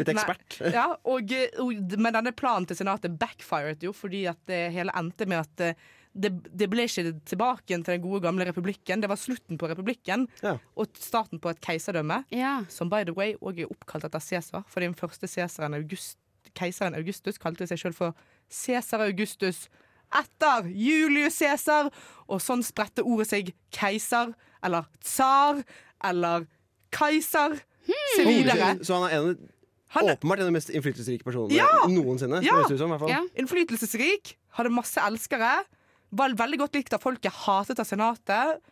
[0.00, 0.58] Blitt ekspert.
[0.74, 4.94] Ja, og, eh, og, men denne planen til senatet backfired jo, fordi at det hele
[4.98, 9.00] endte med at eh, det, det ble ikke tilbake til den gode gamle republikken.
[9.02, 10.56] Det var slutten på republikken Ja.
[10.76, 12.24] og starten på et keiserdømme.
[12.34, 12.64] Ja.
[12.68, 14.64] Som by the way òg er oppkalt etter Cæsar.
[14.68, 16.18] For den første Cæsaren August,
[16.54, 18.14] keiseren Augustus kalte seg sjøl for
[18.50, 19.68] Cæsar Augustus.
[20.12, 21.92] Etter Julius Cæsar!
[22.28, 24.32] Og sånn spredte ordet seg keiser,
[24.66, 25.62] eller tsar,
[26.04, 26.48] eller
[26.90, 27.60] keiser.
[28.16, 28.74] Se videre.
[28.84, 29.48] Så han er en,
[29.94, 31.66] Han er åpenbart en av de mest innflytelsesrike personene Ja!
[31.90, 32.42] noensinne.
[32.46, 32.60] Ja!
[32.66, 33.10] som, i hvert fall.
[33.10, 33.22] Ja.
[33.38, 35.64] innflytelsesrik, hadde masse elskere.
[36.10, 38.62] Var veldig godt likt av folket, hatet av senatet.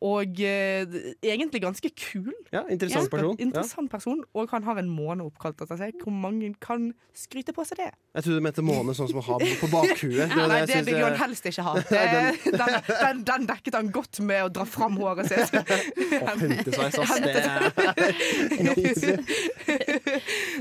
[0.00, 0.86] Og eh,
[1.22, 2.32] egentlig ganske kul.
[2.54, 3.34] Ja, interessant person.
[3.36, 3.44] Ja.
[3.44, 4.22] Interessant person.
[4.32, 5.98] Og han har en måne oppkalt etter seg.
[6.00, 7.90] Hvor mange kan skryte på seg det?
[8.16, 10.32] Jeg trodde du mente måne sånn som å ha på bakhuet.
[10.32, 11.74] Det Nei, det vil jo han helst ikke ha.
[11.90, 15.52] Den, den, den dekket han godt med å dra fram håret sitt.
[16.20, 17.12] Å, hentesveis, ass.
[17.20, 18.70] Det er, det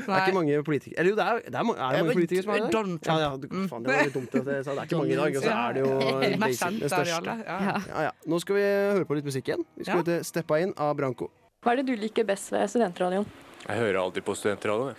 [0.06, 2.54] er ikke mange politikere Eller jo, det er, det er, er det mange politikere som
[2.54, 2.70] har det?
[2.76, 3.20] Donald Trump.
[3.20, 3.30] Ja, ja,
[3.72, 4.80] faen, det var litt dumt at jeg sa det.
[4.80, 6.90] er ikke mange i dag, og så er det jo Mest basic, kjent det av
[6.90, 7.36] de største.
[7.50, 8.14] Ja, ja.
[8.30, 9.64] Nå skal vi høre på litt musikk igjen.
[9.78, 10.04] Vi skal Ja.
[10.04, 11.30] høre Steppa inn av Branko.
[11.64, 13.26] Hva er det du liker best ved studentradioen?
[13.68, 14.96] Jeg hører alltid på studentradioen.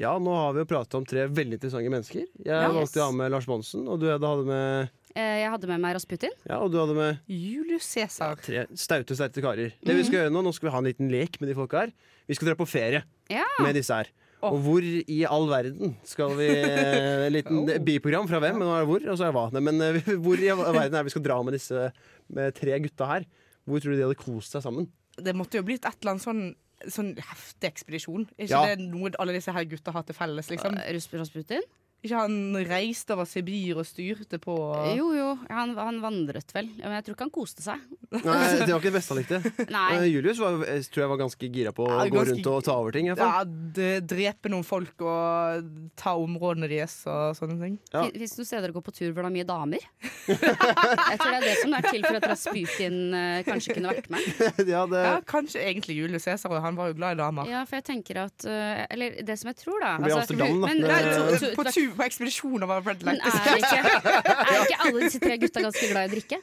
[0.00, 2.22] Ja, nå har vi jo pratet om tre veldig interessante mennesker.
[2.40, 2.70] Jeg Ja.
[2.72, 5.80] valgte å ha med Lars Monsen, og du hadde hadde med Eh, Jeg hadde med
[5.80, 6.30] meg Rasputin.
[6.48, 8.36] Ja, og du hadde med Julius Cæsar.
[8.40, 9.72] tre staute, sterke karer.
[9.84, 11.80] Det vi skal gjøre nå, nå skal vi ha en liten lek med de folka
[11.80, 11.92] her.
[12.28, 13.42] Vi skal dra på ferie Ja.
[13.58, 14.06] med disse her.
[14.46, 17.78] Og hvor i all verden skal vi eh, En liten Oh.
[17.84, 19.60] biprogram fra hvem, men nå er det hvor, og så er det hva.
[19.60, 21.90] Men eh, hvor i all verden er vi skal dra med disse
[22.32, 23.26] med tre gutta her?
[23.68, 24.88] Hvor tror du de hadde kost seg sammen?
[25.20, 26.42] Det måtte jo blitt et eller annet sånn
[26.88, 28.22] Sånn heftig ekspedisjon.
[28.38, 28.74] Er ikke Ja.
[28.74, 30.46] det noe alle disse her gutta har til felles?
[30.48, 30.78] liksom?
[30.80, 31.60] Eh, og Rasputin?
[32.00, 34.54] Ikke han reiste over Sibir og styrte på
[34.96, 35.26] Jo, jo.
[35.52, 36.70] Han, han vandret vel.
[36.80, 37.82] Men jeg tror ikke han koste seg.
[38.10, 39.40] Nei, Det var ikke det beste han likte.
[39.76, 39.98] Nei.
[40.08, 42.64] Julius var, jeg tror jeg var ganske gira på å Ja, gå ganske- rundt og
[42.64, 43.10] ta over ting.
[43.12, 45.68] Ja, drepe noen folk og
[46.00, 47.76] ta områdene deres og sånne ting.
[47.92, 48.06] Ja.
[48.08, 49.84] Fin- Fins det noen steder å gå på tur hvor det er mye damer?
[50.30, 54.08] jeg tror det er det som er til for at Rasputin eh, kanskje kunne vært
[54.12, 54.42] med.
[54.72, 57.48] ja, det, Ja, Kanskje egentlig Julius Cæsar, han var jo glad i damer.
[57.50, 59.92] Ja, for jeg tenker at eh, Eller det som jeg tror, da.
[60.00, 60.72] Altså, Amsterdam, da.
[60.72, 63.80] men, Nei, men, to, to- på, tvert- på ekspedisjon over Red men Light er ikke,
[64.54, 66.40] er ikke alle disse tre gutta ganske glad i å drikke?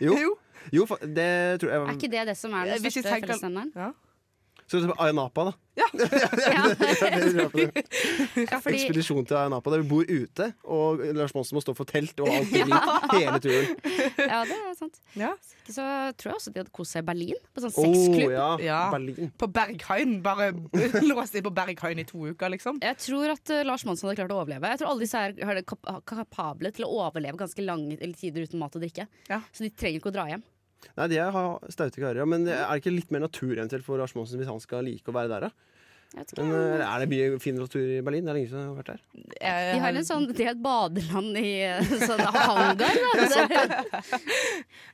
[0.00, 0.34] jo, Jo.
[0.72, 1.30] jo, det
[1.62, 3.72] tror jeg Er ikke det det som er den største fellesnevneren?
[3.76, 3.90] Ja.
[4.68, 5.52] Skal det er Ayanapa, da?
[5.78, 5.86] Ja.
[8.68, 12.28] Ekspedisjon til Ayanapa der vi bor ute, og Lars Monsen må stå for telt og
[12.32, 12.80] alt mulig
[13.14, 13.70] hele turen.
[14.28, 14.98] Ja, det er sant.
[15.16, 15.30] Ja.
[15.68, 15.80] Så
[16.18, 18.32] tror jeg også de hadde kost seg i Berlin, på sånn sexklubb.
[18.34, 18.80] ja, Ja.
[18.92, 19.30] Berlin.
[19.40, 20.18] På Berghain.
[20.24, 20.50] Bare
[21.08, 22.82] låst inn på Berghain i to uker, liksom.
[22.84, 24.74] Jeg tror at uh, Lars Monsen hadde klart å overleve.
[24.74, 28.60] Jeg tror alle disse her er kap kapable til å overleve ganske lange tider uten
[28.60, 29.08] mat og drikke.
[29.30, 29.40] Ja.
[29.54, 30.44] Så de trenger ikke å dra hjem.
[30.98, 33.98] Nei, de har staute karer, ja, men er det ikke litt mer natur eventuelt for
[33.98, 35.50] Lars Monsen hvis han skal like å være der, da?
[36.38, 38.24] Men, eh, er det mye fin natur i Berlin?
[38.24, 39.72] Det er lenge siden jeg har vært der.
[39.74, 42.22] De har en sånn, de har et badeland i uh, sånn.
[43.34, 44.22] Så-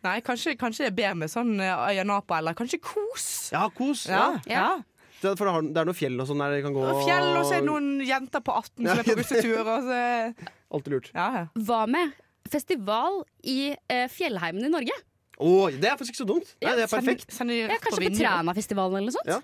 [0.05, 3.29] Nei, kanskje, kanskje det er bedre med sånn øya Ayanapa, eller kanskje Kos.
[3.55, 4.07] Ja, kos!
[4.11, 4.59] Ja, Ja.
[4.59, 4.83] ja.
[5.25, 7.55] For det, er noe fjell og sånn der de kan gå Og fjell, og så
[7.57, 9.63] er det noen jenter på 18 som er på russetur.
[9.63, 10.01] Og så,
[10.75, 11.09] Alltid lurt.
[11.15, 11.45] ja, ja.
[11.65, 12.13] Hva med
[12.51, 14.99] festival i eh, fjellheimen i Norge?
[15.45, 16.55] Å, det er faktisk ikke så dumt!
[16.63, 17.29] Nei, det er perfekt.
[17.29, 19.31] Send, send Ja, kanskje på på Trænafestivalen eller noe sånt?
[19.35, 19.43] Ja.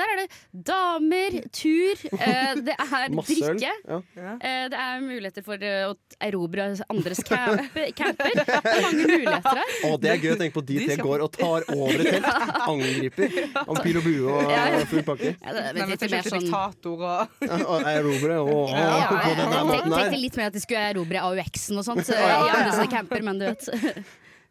[0.00, 3.72] Der er det damer, tur, eh, det er drikke.
[3.84, 3.98] Ja.
[4.40, 7.90] eh, det er muligheter for eh, å erobre andres camper.
[7.98, 8.32] camper.
[8.38, 9.74] Det er mange muligheter her.
[9.90, 12.30] Oh, det er gøy å tenke på de tre går og tar over et telt.
[12.72, 13.36] Angriper.
[13.66, 15.34] Om pil og bue og Ja, full pakke.
[15.34, 20.00] Ja, det, Nei, men litt mer sånn diktator og Erobre og på den måten her.
[20.00, 22.08] tenkte litt mer at de skulle erobre AUX-en og sånt.
[22.08, 23.68] I andre sånne camper, men du vet.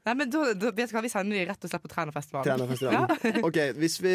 [0.07, 2.77] Nei, men da, da, vet du hva, Vi sender de rett og slett på Trænafestivalen.
[2.99, 3.03] Ja.
[3.45, 4.13] Ok, hvis vi,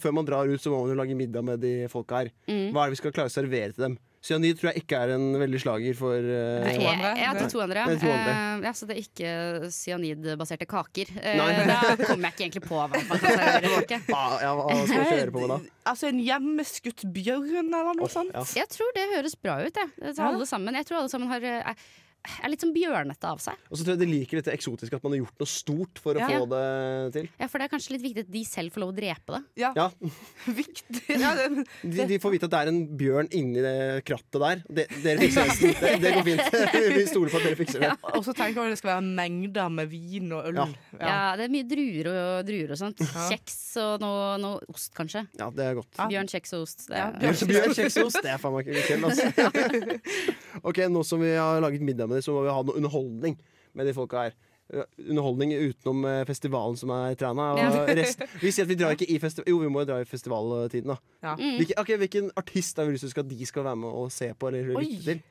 [0.00, 2.32] Før man drar ut, så må man jo lage middag med de folka her.
[2.48, 2.72] Mm.
[2.72, 4.00] Hva er det vi skal klare å servere til dem?
[4.22, 6.76] Cyanid tror jeg ikke er en veldig slager for uh, Nei.
[6.78, 7.86] Jeg, jeg to andre.
[7.88, 8.34] Det er to andre.
[8.34, 9.32] Eh, ja, så det er ikke
[9.74, 11.10] cyanidbaserte kaker.
[11.16, 13.98] Uh, da kommer jeg ikke egentlig på hva man kan servere.
[14.14, 15.58] ah, ja, Hva skal vi kjøre på med da?
[15.90, 18.30] Altså en hjemmeskutt bjørn eller noe sånt.
[18.30, 18.46] Ja.
[18.62, 20.14] Jeg tror det høres bra ut, jeg.
[20.14, 20.78] Alle sammen.
[20.78, 21.74] Jeg tror alle sammen har,
[22.22, 23.58] er, litt sånn bjørnete av seg.
[23.70, 26.14] Og så tror jeg de liker dette eksotiske, at man har gjort noe stort for
[26.14, 26.28] å Ja.
[26.30, 27.28] få det til.
[27.40, 29.42] Ja, For det er kanskje litt viktig at de selv får lov å drepe det.
[29.62, 29.88] Ja, Ja,
[30.46, 31.02] viktig.
[31.20, 34.62] Ja, det, de, de får vite at det er en bjørn inni det krattet der.
[34.68, 35.74] De, dere fikser det.
[35.80, 36.58] Det, det går fint.
[36.98, 37.90] Vi stoler på at dere fikser det.
[38.12, 40.60] og så tenker jeg at det skal være mengder med vin og øl.
[40.62, 40.66] Ja.
[41.02, 43.02] Ja, Det er mye druer og, druer og sånt.
[43.02, 43.26] Ja.
[43.32, 45.24] Kjeks og noe, noe ost, kanskje.
[45.40, 45.90] Ja, det er godt.
[45.98, 46.08] Ja.
[46.12, 46.86] Bjørn, kjeks og ost.
[46.88, 47.74] Det Ja, er, bjørn.
[47.76, 48.20] kjeks og ost.
[48.22, 50.66] Det er faen meg ikke kveld, altså.
[50.68, 53.38] Ok, nå som vi har laget middag med dem, så må vi ha noe underholdning
[53.74, 54.36] med de folka her.
[54.72, 57.48] Eh, Underholdning utenom eh, festivalen som er i Træna.
[57.56, 57.82] Og Ja.
[58.00, 58.22] rest.
[58.40, 60.92] Vi sier at vi drar ikke i festival Jo, vi må jo dra i festivaltiden,
[60.94, 60.96] da.
[61.24, 61.34] Ja.
[61.36, 61.56] Mm.
[61.60, 64.30] Hvilken, ok, hvilken artist har vi lyst til at de skal være med og se
[64.38, 64.84] på eller Oi.
[64.86, 65.22] lytte til?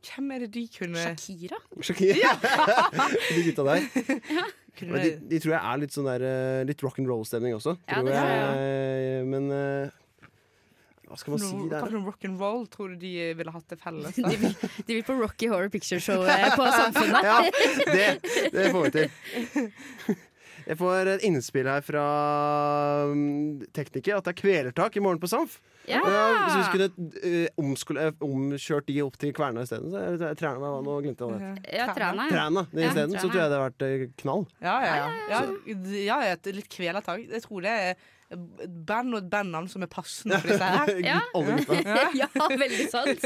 [0.00, 1.58] Hvem er det de kunne, Shakira?
[1.84, 2.14] Shakira.
[2.16, 2.32] Ja.
[3.36, 3.84] de gutta der.
[4.80, 4.96] Ja.
[4.96, 7.74] De, de tror jeg er litt sånn der eh, Litt rock and roll-stemning også.
[7.90, 9.26] Ja, Tror det er jeg.
[9.28, 9.90] Men eh,
[11.10, 11.90] hva skal man si Hva der?
[11.96, 14.14] noe rock'n'roll tror du de ville hatt det felles?
[14.30, 14.54] De vil,
[14.86, 17.22] de vil på Rocky Horror Picture Show eh, på Samfunnet.
[17.30, 17.38] Ja,
[17.90, 18.08] det,
[18.54, 20.18] det får vi til.
[20.70, 22.02] Jeg får et innspill her fra
[23.10, 25.56] um, tekniker at det er kvelertak i morgen på Samf.
[25.88, 25.98] Ja.
[26.04, 30.70] Ja, hvis vi skulle uh, omskole- eh, omkjørt de opp til Kverna isteden, så Træna
[30.84, 31.74] nå glemte jeg hva det.
[31.80, 32.28] Ja, Træna.
[32.28, 32.36] ja.
[32.36, 34.46] Træna Ja, isteden, så tror jeg det hadde vært eh, knall.
[34.62, 35.42] Ja, ja, ja.
[35.72, 37.24] ja, ja et litt kvelertak.
[37.26, 40.90] Jeg tror det er band og et bandnavn som er passende for disse her.
[41.10, 41.18] Ja.
[42.14, 43.24] Ja, veldig sant.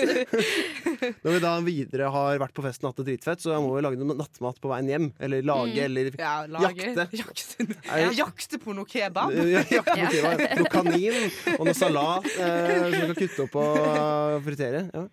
[1.25, 3.83] Når vi da videre har vært på festen og hatt det dritfett, så må vi
[3.85, 5.11] lage noe nattmat på veien hjem.
[5.21, 5.85] Eller lage, Mm.
[5.85, 7.05] eller Ja, lage, Jakte.
[7.19, 8.11] Jakte, Ja.
[8.17, 9.33] jakte på noe kebab.
[9.35, 10.45] Jakte på kebab.
[10.61, 11.21] Noe kanin
[11.59, 14.83] og noe salat eh, som vi kan kutte opp og eh, fritere.
[14.95, 15.05] Ja.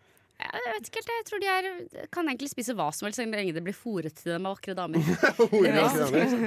[0.42, 1.66] Jeg vet ikke helt, jeg tror de er,
[2.16, 4.74] kan egentlig spise hva som helst så lenge det blir fôret til dem av vakre
[4.74, 5.04] damer.
[5.62, 5.86] Ja.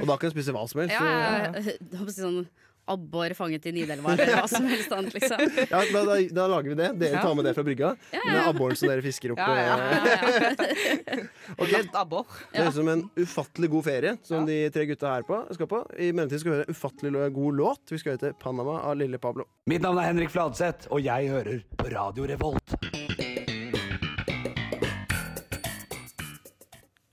[0.02, 0.96] Og da kan de spise hva som helst.
[0.96, 2.40] Ja, så- ja, jeg håper si sånn
[2.86, 5.40] abbor fanget i Nidelva eller hva som helst annet, liksom.
[5.72, 6.88] Ja, da, da, da lager vi det.
[7.00, 7.92] Dere tar med det fra brygga.
[8.12, 9.40] Den abboren som dere fisker opp.
[9.40, 9.76] Ja, ja.
[9.78, 11.20] eh, Ja, ja.
[11.64, 15.40] Ok, Det høres ut som en ufattelig god ferie som de tre gutta her på,
[15.56, 15.82] skal på.
[15.96, 17.84] I mellomtiden skal vi høre en ufattelig god låt.
[17.94, 19.46] Vi skal høre til 'Panama' av Lille Pablo.
[19.70, 21.62] Mitt navn er Henrik Fladseth, og jeg hører
[21.94, 22.76] Radio Revolt.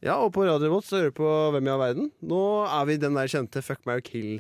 [0.02, 2.08] Ja, og på Radio Revolt så hører vi på Hvem i all verden.
[2.26, 4.40] Nå er vi den der kjente Fuck, marry,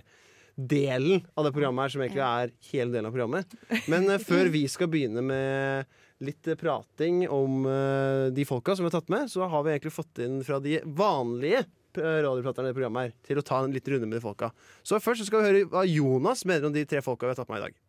[0.55, 3.53] kill-delen av det programmet her, som egentlig er hele delen av programmet.
[3.87, 5.85] Men eh, før vi skal begynne med
[6.21, 9.71] litt eh, prating om eh, de folka som vi har tatt med, så har vi
[9.71, 13.73] egentlig fått inn fra de vanlige radioplaterne radiopraterne i programmet her til å ta en
[13.75, 14.47] liten runde med de folka.
[14.79, 17.39] Så først så skal vi høre hva Jonas mener om de tre folka vi har
[17.41, 17.81] tatt med i dag.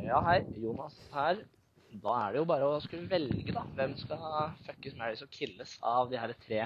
[0.00, 0.38] Ja, hei.
[0.56, 1.42] Jonas her.
[2.00, 3.66] Da er det jo bare å skulle velge, da.
[3.76, 4.24] Hvem skal
[4.64, 6.62] fuckes, marries og killes av de her tre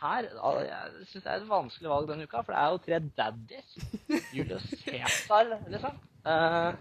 [0.00, 0.28] her?
[0.36, 3.00] Ja, Jeg syns det er et vanskelig valg denne uka, for det er jo tre
[3.20, 3.76] daddies.
[4.36, 6.00] Julius Cæsar, liksom.
[6.24, 6.72] Eh,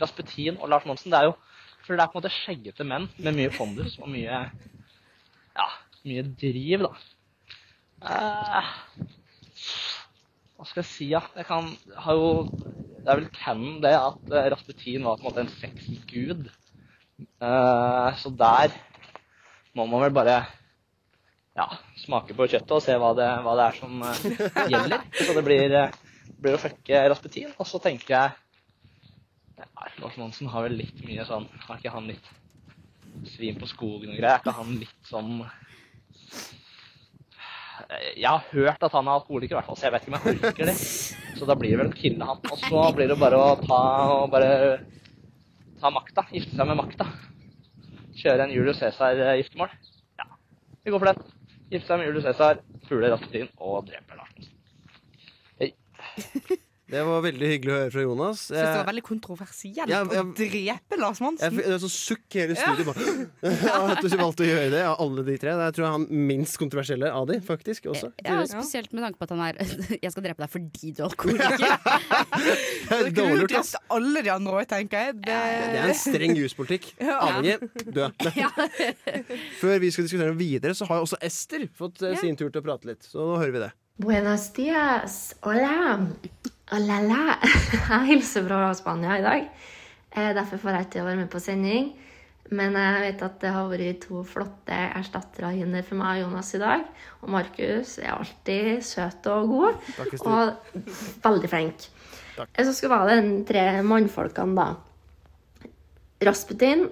[0.00, 1.12] Rasputin og Lars Monsen.
[1.12, 1.36] Det er jo
[1.84, 4.44] For det er på en måte skjeggete menn med mye pondus og mye
[5.56, 5.68] Ja,
[6.06, 6.92] mye driv, da.
[8.10, 8.74] Eh,
[10.56, 11.24] hva skal jeg si, ja?
[11.36, 11.72] Jeg kan
[12.04, 12.30] har jo
[13.00, 16.48] det er vel canon det at eh, Rasputin var på en måte en sexgud.
[17.40, 18.74] Eh, så der
[19.74, 20.42] må man vel bare
[21.58, 21.66] ja,
[21.98, 25.06] smake på kjøttet og se hva det, hva det er som uh, gjelder.
[25.18, 27.50] Så det blir, uh, blir å fucke Rasputin.
[27.58, 28.36] Og så tenker jeg
[29.60, 32.28] ja, Lars Monsen har vel litt mye sånn Har ikke han litt
[33.28, 34.38] svin på skogen og greier?
[34.38, 35.42] Er ikke han litt sånn
[38.14, 40.16] Jeg har hørt at han er alkoholiker, i hvert fall, så jeg vet ikke om
[40.20, 40.76] jeg orker det.
[41.40, 42.40] Så da blir det vel å kille han.
[42.52, 43.80] Og så blir det bare å ta,
[44.30, 44.52] bare
[45.82, 46.26] ta makta.
[46.30, 47.08] Gifte seg med makta.
[48.20, 49.74] Kjøre en Julius Cæsar-giftermål.
[50.20, 50.28] Ja,
[50.84, 51.39] vi går for den.
[51.70, 54.56] Gifte seg med Julius Cæsar, pule Rasputin og dreper Lars Monsen.
[56.90, 58.40] Det var veldig hyggelig å høre fra Jonas.
[58.50, 61.56] Jeg synes det Eh, var veldig kontroversielt Ja, jeg, å drepe Lars Jeg, Monsen.
[61.56, 62.62] det er så sukk i hele Ja.
[62.66, 62.86] studiet.
[62.90, 63.92] Bare.
[63.94, 65.54] At du valgte å gjøre det av alle de tre.
[65.54, 67.86] Det er, tror jeg han minst kontroversielle av de, faktisk.
[67.94, 68.10] Også.
[68.24, 69.54] Ja, spesielt med tanke på at han er
[70.02, 71.58] Jeg skal drepe deg fordi du er alkoholiker.
[72.90, 75.14] Det kunne Dårlig gjort, drept alle de andre òg, tenker jeg.
[75.20, 76.90] Det, Det er en streng juspolitikk.
[77.20, 77.58] Avhengig,
[77.94, 78.12] død.
[79.60, 82.20] Før vi skal diskutere videre, så har jo også Ester fått eh, Ja.
[82.24, 83.06] sin tur til å prate litt.
[83.06, 83.70] Så nå hører vi det.
[84.00, 85.34] Buenos dias.
[85.44, 86.08] Hola.
[86.70, 87.22] Hola, la.
[87.90, 89.48] Jeg hilser fra Spania i dag.
[90.14, 91.90] Eh, Derfor får jeg ikke være med på sending.
[92.50, 96.48] Men jeg vet at det har vært to flotte erstattere inne for meg og Jonas
[96.56, 96.80] i dag.
[97.22, 99.76] Og Markus er alltid søt og god.
[99.94, 100.16] Takk.
[100.26, 100.80] Og
[101.26, 101.84] veldig flink.
[102.34, 102.50] Takk.
[102.66, 105.68] Så skal være den tre mannfolkene, da.
[106.26, 106.88] Rasputin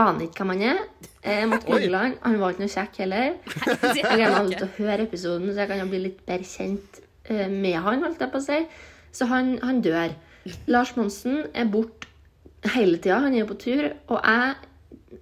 [0.00, 0.80] aner ikke hvem han er.
[1.28, 2.16] Jeg måtte google han.
[2.24, 3.28] Han var ikke noe kjekk heller.
[3.98, 6.48] Jeg er gleder meg litt til å høre episoden, så jeg kan bli litt bedre
[6.48, 8.00] kjent eh, med han.
[8.08, 8.62] holdt jeg på å si.
[9.12, 10.14] Så han, han dør.
[10.66, 12.08] Lars Monsen er borte
[12.74, 13.20] hele tida.
[13.24, 13.90] Han er på tur.
[14.08, 14.54] Og jeg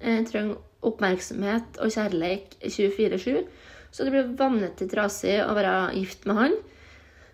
[0.01, 3.43] jeg trenger oppmerksomhet og kjærleik 24-7.
[3.91, 6.57] Så det blir vanvittig trasig å være gift med han.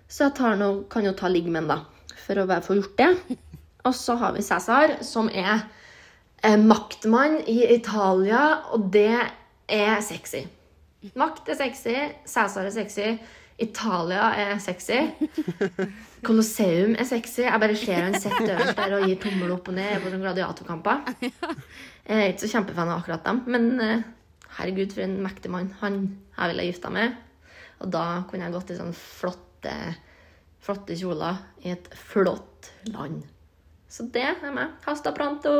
[0.08, 2.16] Så jeg noe, kan jo ta ligg med han, da.
[2.24, 3.38] For å bare få gjort det.
[3.86, 5.66] Og så har vi Cæsar, som er
[6.42, 8.42] eh, maktmann i Italia,
[8.74, 9.20] og det
[9.68, 10.46] er sexy.
[11.14, 13.12] Makt er sexy, Cæsar er sexy,
[13.62, 15.04] Italia er sexy.
[16.26, 17.44] Colosseum er sexy.
[17.46, 20.24] Jeg bare ser han sitter øverst der og gir tommel opp og ned på sånne
[20.24, 21.14] gladiatorkamper.
[22.06, 24.04] Jeg er ikke så kjempefan av akkurat dem, men eh,
[24.60, 25.72] herregud, for en mektig mann.
[25.80, 25.96] Han
[26.36, 27.16] jeg ville gifta meg.
[27.82, 29.72] Og da kunne jeg gått i sånne flotte,
[30.62, 33.24] flotte kjoler i et flott land.
[33.90, 34.76] Så det er meg.
[34.86, 35.56] Hasta pronto.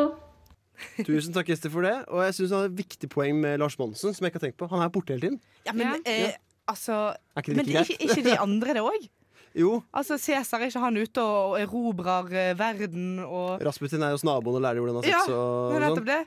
[1.01, 1.97] Tusen takk, Ester, for det.
[2.13, 4.47] Og jeg syns han har et viktig poeng med Lars Monsen, som jeg ikke har
[4.49, 4.69] tenkt på.
[4.73, 5.41] Han er borte hele tiden.
[5.67, 6.37] Ja, men eh,
[6.69, 9.07] altså Er ikke det Men ikke, ikke de andre det òg?
[9.57, 9.79] Jo.
[9.97, 14.59] Altså, Cæsar er ikke han ute og erobrer eh, verden og Rasputin er hos naboen
[14.59, 16.11] og lærer hvordan han har Ja, sex og det er nettopp sånn.
[16.13, 16.23] det.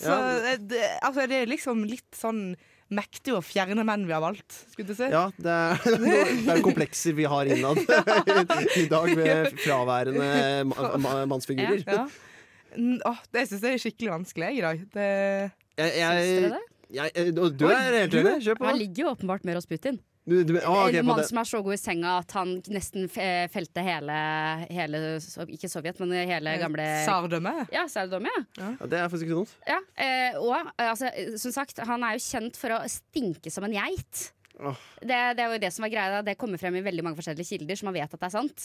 [0.00, 0.52] Så Ja.
[0.54, 2.42] eh, det, altså, det er liksom litt sånn
[2.90, 5.06] mektig og fjerne menn vi har valgt, skulle du si.
[5.12, 5.84] Ja, det er,
[6.48, 7.78] det er komplekser vi har innad
[8.82, 10.32] i dag med fraværende
[10.66, 11.84] ma mannsfigurer.
[11.86, 12.00] Ja.
[12.08, 12.08] ja.
[13.10, 14.82] Åh, det syns jeg er skikkelig vanskelig i dag.
[14.96, 15.06] Det...
[15.80, 16.64] Jeg, Syns dere det?
[16.96, 18.34] jeg, jeg, du er helt enig?
[18.48, 18.66] Kjør på.
[18.72, 20.00] Han ligger jo åpenbart med Rasputin.
[20.30, 23.08] Du, du, ah, okay, en mann som er så god i senga at han nesten
[23.10, 24.18] fe- felte hele,
[24.70, 25.00] hele
[25.50, 27.72] Ikke Sovjet, men hele gamle Tsardømmet?
[27.74, 28.44] Ja, tsardømmet.
[28.60, 28.68] Ja.
[28.78, 29.54] Ja, det er faktisk ikke dumt.
[29.66, 31.10] Ja, eh, og eh, altså,
[31.42, 34.28] som sagt, han er jo kjent for å stinke som en geit.
[35.00, 36.20] Det, det er jo det som er greia.
[36.24, 38.64] Det kommer frem i veldig mange forskjellige kilder, så man vet at det er sant.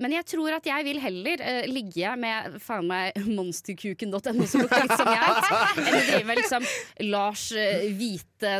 [0.00, 4.86] Men jeg tror at jeg vil heller uh, ligge med faen meg monsterkuken.no som lukter
[4.86, 5.50] litt som geit,
[5.84, 6.68] enn å drive med liksom
[7.10, 8.54] Lars uh, hvite,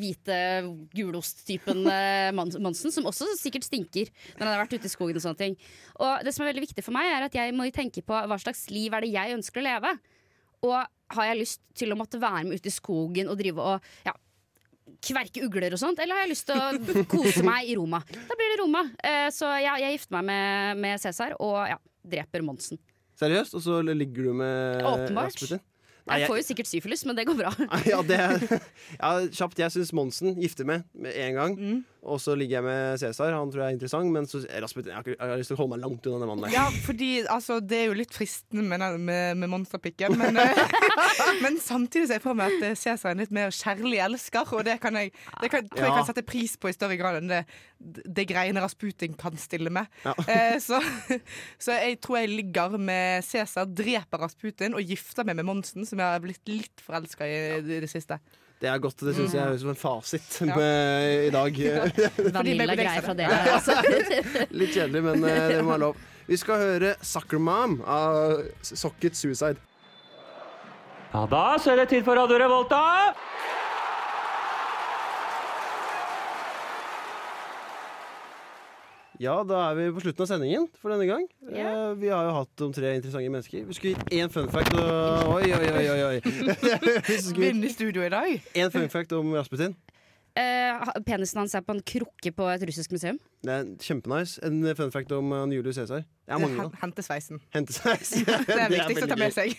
[0.00, 0.40] hvite
[0.96, 5.24] gulost-typen uh, Monsen, som også sikkert stinker når han har vært ute i skogen og
[5.24, 5.58] sånne ting.
[6.00, 8.40] Og det som er veldig viktig for meg, er at jeg må tenke på hva
[8.40, 9.94] slags liv er det jeg ønsker å leve.
[10.66, 10.80] Og
[11.14, 14.14] har jeg lyst til å måtte være med ute i skogen og drive og ja,
[15.04, 18.02] kverke ugler og sånt, eller har jeg lyst til å kose meg i Roma?
[18.10, 18.84] Da blir det Roma.
[18.98, 21.78] Eh, så ja, jeg gifter meg med, med Cæsar og ja,
[22.16, 22.80] dreper Monsen.
[23.20, 23.56] Seriøst?
[23.58, 25.34] Og så ligger du med Åpenbart.
[25.34, 25.62] Rasputin?
[26.10, 27.52] Jeg får jo sikkert syfilis, men det går bra.
[27.92, 28.18] ja, det
[29.02, 29.60] ja, kjapt.
[29.60, 31.56] Jeg syns Monsen gifter med med en gang.
[31.58, 31.80] Mm.
[32.02, 33.34] Og så ligger jeg med Cæsar.
[33.36, 34.08] Han tror jeg er interessant.
[34.14, 36.18] Men så Rasputin, jeg har, ikke- jeg har lyst til å holde meg langt unna
[36.22, 36.54] den mannen der.
[36.54, 40.62] Ja, fordi altså, det er jo litt fristende med, med, med monsterpikken, men, eh,
[41.44, 44.54] men samtidig ser jeg for meg at eh, Cæsar er en litt mer kjærlig elsker,
[44.56, 45.96] og det kan jeg, det kan, tror jeg Ja.
[46.00, 47.42] kan sette pris på i større grad enn det,
[48.08, 49.86] det greiene Rasputin kan stille med.
[50.06, 50.14] Ja.
[50.30, 50.78] Eh, så,
[51.60, 55.98] så jeg tror jeg ligger med Cæsar, dreper Rasputin og gifter meg med Monsen, som
[56.00, 58.16] jeg har blitt litt forelska i i det siste.
[58.60, 59.00] Det er godt.
[59.00, 60.56] Det syns jeg høres ut som en fasit Ja.
[60.60, 61.60] med, i dag.
[62.36, 63.38] Vanilla-greier fra dere.
[63.56, 63.76] Altså.
[64.60, 66.06] Litt kjedelig, men eh, det må være lov.
[66.28, 69.56] Vi skal høre 'Sucker Mom' av Socket Suicide.
[71.10, 72.82] Ja, da så er det tid for Radio Revolta!
[79.20, 81.26] Ja, da er vi på slutten av sendingen for denne gang.
[81.44, 83.66] Eh, vi har jo hatt om tre interessante mennesker.
[83.68, 84.72] Vi skulle gitt én fun fact.
[84.72, 85.34] Og...
[85.34, 85.82] Oi, oi, oi.
[85.92, 86.76] oi, oi.
[87.42, 88.30] Vinne studio i dag.
[88.56, 89.76] én fun fact om Rasputin.
[90.40, 93.18] Uh, penisen hans er på en krukke på et russisk museum.
[93.44, 94.40] Det er kjempenice.
[94.46, 96.06] En fun fact om uh, Julius Cæsar.
[96.80, 97.42] Hentesveisen.
[97.52, 98.14] Hentesveis.
[98.48, 99.52] Det er viktigst å ta med seg.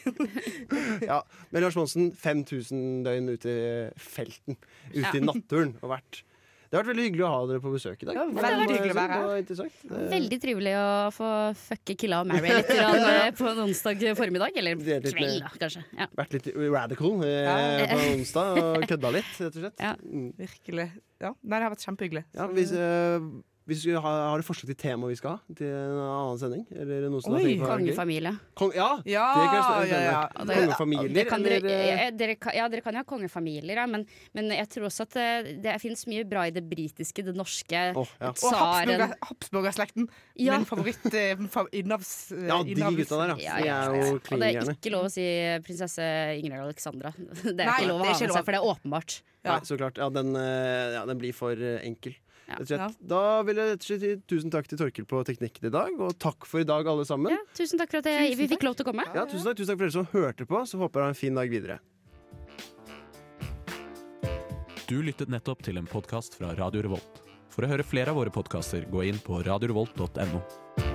[1.05, 1.21] Ja,
[1.53, 3.71] men Lars Monsen, 5000 døgn ute i
[4.09, 4.57] felten.
[4.89, 5.13] Ute Ja.
[5.21, 5.77] i naturen.
[5.83, 6.23] Og vært.
[6.71, 8.15] Det har vært veldig hyggelig å ha dere på besøk i dag.
[8.15, 9.39] Ja, veldig hyggelig å være her.
[9.41, 9.73] interessant.
[9.89, 14.55] Det- Veldig trivelig å få fucke killa og marry litt eh, på en onsdag formiddag.
[14.55, 15.83] Eller er kveld, da, kanskje.
[15.99, 16.07] Ja.
[16.15, 17.85] Vært litt radical eh, Ja.
[17.91, 19.83] på onsdag og kødda litt, rett og slett.
[19.83, 19.93] Ja.
[19.99, 20.29] Mm.
[20.39, 20.87] Virkelig.
[21.19, 21.33] Ja.
[21.43, 22.23] Nei, det har vært kjempehyggelig.
[22.39, 23.27] Ja, hvis, eh,
[23.69, 26.63] hvis du har, har du forslag til tema vi skal ha til en annen sending?
[26.73, 27.61] Eller noe som Oi, er?
[27.61, 28.31] Kongefamilie.
[28.57, 30.21] Kong, ja, Ja, det kan jeg stå- ja, ja.
[30.51, 33.75] Kongefamilier, Det kan dere, eller eh, eh, dere kan, ja, dere kan jo ha kongefamilier,
[33.83, 37.25] ja, men, men jeg tror også at det, det finnes mye bra i det britiske,
[37.29, 37.83] det norske.
[37.95, 38.31] oh, ja.
[38.31, 39.15] Og Tsaren.
[39.29, 40.09] Habsburgerslekten.
[40.41, 40.57] Ja.
[40.57, 41.37] Min favoritt eh,
[41.77, 42.31] innavs...
[42.31, 43.79] eh, ja, de gutta der, Ja, ja.
[43.91, 45.27] De er jo jo Og det er ikke lov å si
[45.65, 46.07] prinsesse
[46.41, 47.13] Ingrid Alexandra.
[47.45, 49.21] Det er Nei, ikke lov å ha med seg, for det er åpenbart.
[49.41, 49.55] Ja.
[49.55, 49.97] Nei, så klart.
[50.01, 52.15] Ja, den, eh, ja, den blir for eh, enkel.
[52.51, 52.57] Ja.
[52.57, 52.99] Rett og slett.
[52.99, 53.07] Ja.
[53.13, 55.95] Da vil jeg rett og slett si tusen takk til Torkel på teknikken i dag,
[56.03, 57.31] og takk for i dag, alle sammen.
[57.33, 59.07] Ja, tusen takk for at jeg, vi fikk lov til å komme.
[59.15, 60.63] Ja, tusen takk, tusen takk for dere som hørte på.
[60.67, 61.79] Så håper jeg har en fin dag videre.
[64.91, 67.21] Du lyttet nettopp til en podkast fra Radio Revolt.
[67.51, 70.90] For å høre flere av våre podkaster, gå inn på radiorevolt.no.